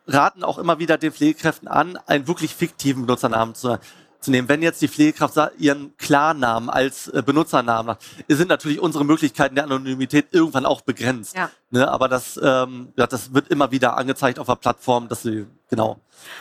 [0.06, 3.78] raten auch immer wieder den Pflegekräften an, einen wirklich fiktiven Benutzernamen zu
[4.26, 4.48] zu nehmen.
[4.48, 9.64] Wenn jetzt die Pflegekraft ihren Klarnamen als äh, Benutzernamen hat, sind natürlich unsere Möglichkeiten der
[9.64, 11.34] Anonymität irgendwann auch begrenzt.
[11.34, 11.50] Ja.
[11.70, 15.46] Ne, aber das, ähm, ja, das wird immer wieder angezeigt auf der Plattform, dass sie,
[15.68, 15.98] genau.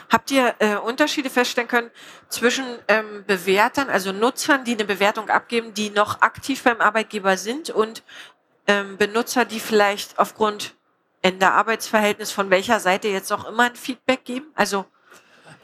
[0.10, 1.92] Habt ihr äh, Unterschiede feststellen können
[2.30, 7.70] zwischen ähm, Bewertern, also Nutzern, die eine Bewertung abgeben, die noch aktiv beim Arbeitgeber sind
[7.70, 8.04] und
[8.68, 10.76] ähm, Benutzer, die vielleicht aufgrund
[11.22, 14.48] Ende Arbeitsverhältnis von welcher Seite jetzt auch immer ein Feedback geben?
[14.56, 14.86] Also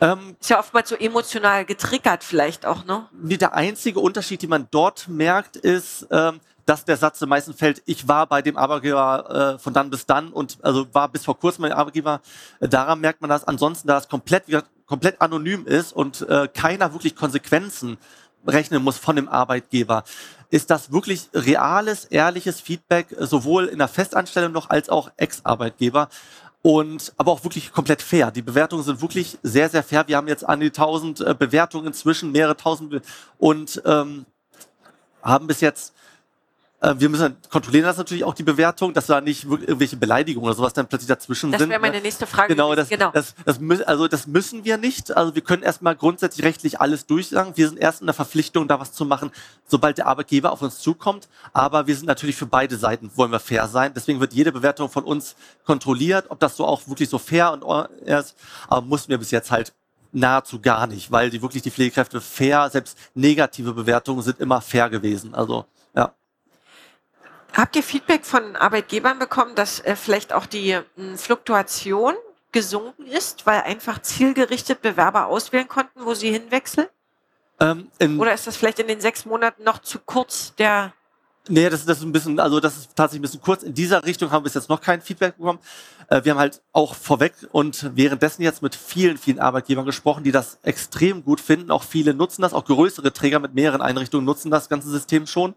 [0.02, 3.08] ähm, ist ja oftmals so emotional getriggert vielleicht auch, ne?
[3.14, 8.08] Der einzige Unterschied, den man dort merkt, ist, ähm, dass der Satz meisten fällt, ich
[8.08, 11.64] war bei dem Arbeitgeber äh, von dann bis dann und also war bis vor kurzem
[11.64, 12.22] mein Arbeitgeber.
[12.60, 13.44] Äh, daran merkt man das.
[13.44, 14.46] Ansonsten, da es komplett,
[14.86, 17.98] komplett anonym ist und äh, keiner wirklich Konsequenzen
[18.48, 20.04] rechnen muss von dem Arbeitgeber,
[20.50, 26.10] ist das wirklich reales, ehrliches Feedback, sowohl in der Festanstellung noch als auch Ex-Arbeitgeber
[26.62, 28.32] und aber auch wirklich komplett fair.
[28.32, 30.08] Die Bewertungen sind wirklich sehr, sehr fair.
[30.08, 33.02] Wir haben jetzt an die 1000 äh, Bewertungen inzwischen, mehrere tausend
[33.40, 34.26] und ähm,
[35.24, 35.94] haben bis jetzt
[36.82, 40.74] wir müssen kontrollieren das natürlich auch die Bewertung, dass da nicht irgendwelche Beleidigungen oder sowas
[40.74, 41.70] dann plötzlich dazwischen das sind.
[41.70, 42.02] Das wäre meine ne?
[42.02, 42.56] nächste Frage.
[42.56, 43.12] Genau, das, genau.
[43.12, 45.16] Das, das, also das müssen wir nicht.
[45.16, 47.56] Also wir können erstmal grundsätzlich rechtlich alles durchsagen.
[47.56, 49.30] Wir sind erst in der Verpflichtung, da was zu machen,
[49.68, 51.30] sobald der Arbeitgeber auf uns zukommt.
[51.54, 53.94] Aber wir sind natürlich für beide Seiten, wollen wir fair sein.
[53.96, 57.90] Deswegen wird jede Bewertung von uns kontrolliert, ob das so auch wirklich so fair und
[58.06, 58.36] ist.
[58.68, 59.72] Aber mussten wir bis jetzt halt
[60.14, 64.90] nahezu gar nicht, weil die wirklich die Pflegekräfte fair, selbst negative Bewertungen sind immer fair
[64.90, 65.36] gewesen.
[65.36, 65.66] Also.
[67.54, 70.84] Habt ihr Feedback von Arbeitgebern bekommen, dass äh, vielleicht auch die äh,
[71.16, 72.14] Fluktuation
[72.52, 76.88] gesunken ist, weil einfach zielgerichtet Bewerber auswählen konnten, wo sie hinwechseln?
[77.60, 80.94] Ähm, Oder ist das vielleicht in den sechs Monaten noch zu kurz der
[81.48, 83.64] Nee, das, das ist ein bisschen, also das ist tatsächlich ein bisschen kurz.
[83.64, 85.58] In dieser Richtung haben wir bis jetzt noch kein Feedback bekommen.
[86.08, 90.32] Äh, wir haben halt auch vorweg und währenddessen jetzt mit vielen, vielen Arbeitgebern gesprochen, die
[90.32, 91.72] das extrem gut finden.
[91.72, 95.56] Auch viele nutzen das, auch größere Träger mit mehreren Einrichtungen nutzen das ganze System schon.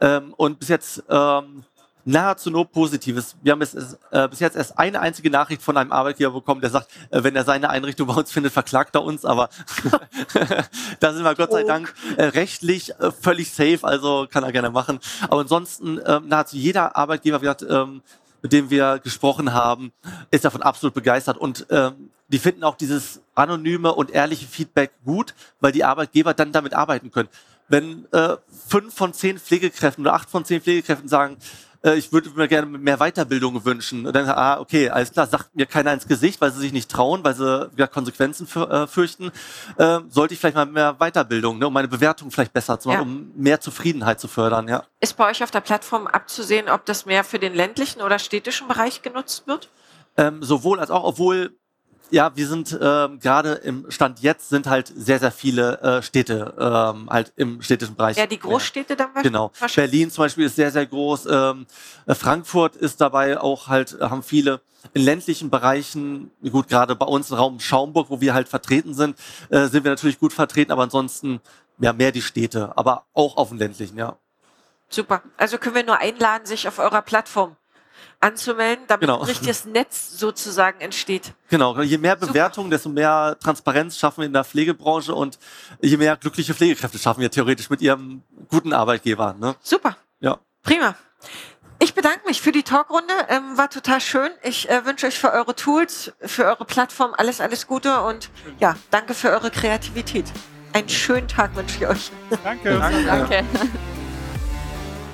[0.00, 1.64] Ähm, und bis jetzt ähm,
[2.04, 3.36] nahezu nur Positives.
[3.42, 3.74] Wir haben bis,
[4.10, 7.36] äh, bis jetzt erst eine einzige Nachricht von einem Arbeitgeber bekommen, der sagt, äh, wenn
[7.36, 9.24] er seine Einrichtung bei uns findet, verklagt er uns.
[9.24, 9.48] Aber
[11.00, 14.70] da sind wir Gott sei Dank äh, rechtlich äh, völlig safe, also kann er gerne
[14.70, 14.98] machen.
[15.28, 18.02] Aber ansonsten ähm, nahezu jeder Arbeitgeber, wie gesagt, ähm,
[18.42, 19.92] mit dem wir gesprochen haben,
[20.30, 25.34] ist davon absolut begeistert und ähm, die finden auch dieses anonyme und ehrliche Feedback gut,
[25.60, 27.28] weil die Arbeitgeber dann damit arbeiten können.
[27.70, 28.36] Wenn äh,
[28.68, 31.38] fünf von zehn Pflegekräften oder acht von zehn Pflegekräften sagen,
[31.82, 34.06] äh, ich würde mir gerne mehr Weiterbildung wünschen.
[34.06, 36.90] Und dann, ah, okay, alles klar, sagt mir keiner ins Gesicht, weil sie sich nicht
[36.90, 39.30] trauen, weil sie ja, Konsequenzen für, äh, fürchten.
[39.78, 42.98] Äh, sollte ich vielleicht mal mehr Weiterbildung, ne, um meine Bewertung vielleicht besser zu machen,
[42.98, 43.02] ja.
[43.02, 44.84] um mehr Zufriedenheit zu fördern, ja.
[45.00, 48.68] Ist bei euch auf der Plattform abzusehen, ob das mehr für den ländlichen oder städtischen
[48.68, 49.70] Bereich genutzt wird?
[50.16, 51.56] Ähm, sowohl als auch, obwohl
[52.10, 56.54] ja, wir sind ähm, gerade im Stand jetzt sind halt sehr, sehr viele äh, Städte
[56.58, 58.16] ähm, halt im städtischen Bereich.
[58.16, 59.52] Ja, die Großstädte dann Genau.
[59.74, 61.26] Berlin zum Beispiel ist sehr, sehr groß.
[61.30, 61.66] Ähm,
[62.06, 64.60] äh, Frankfurt ist dabei auch halt, haben viele
[64.94, 69.16] in ländlichen Bereichen, gut, gerade bei uns im Raum Schaumburg, wo wir halt vertreten sind,
[69.50, 71.40] äh, sind wir natürlich gut vertreten, aber ansonsten
[71.78, 74.16] ja mehr die Städte, aber auch auf dem ländlichen, ja.
[74.88, 75.22] Super.
[75.36, 77.56] Also können wir nur einladen, sich auf eurer Plattform
[78.20, 79.20] anzumelden, damit genau.
[79.20, 81.32] ein richtiges Netz sozusagen entsteht.
[81.48, 85.38] Genau, je mehr Bewertungen, desto mehr Transparenz schaffen wir in der Pflegebranche und
[85.80, 89.34] je mehr glückliche Pflegekräfte schaffen wir theoretisch mit ihrem guten Arbeitgeber.
[89.38, 89.56] Ne?
[89.62, 89.96] Super.
[90.20, 90.38] Ja.
[90.62, 90.94] Prima.
[91.82, 94.30] Ich bedanke mich für die Talkrunde, ähm, war total schön.
[94.42, 98.28] Ich äh, wünsche euch für eure Tools, für eure Plattform alles, alles Gute und
[98.58, 100.26] ja, danke für eure Kreativität.
[100.74, 102.10] Einen schönen Tag wünsche ich euch.
[102.44, 102.78] Danke.
[102.78, 103.04] danke.
[103.06, 103.44] danke.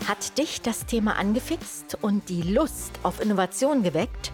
[0.07, 4.31] Hat dich das Thema angefixt und die Lust auf Innovation geweckt?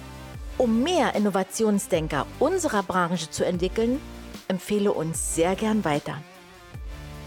[0.59, 3.99] um mehr Innovationsdenker unserer Branche zu entwickeln,
[4.47, 6.15] empfehle uns sehr gern weiter.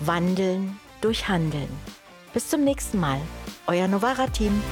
[0.01, 1.69] Wandeln durch Handeln.
[2.35, 3.21] Bis zum nächsten Mal,
[3.67, 4.63] euer Novara-Team.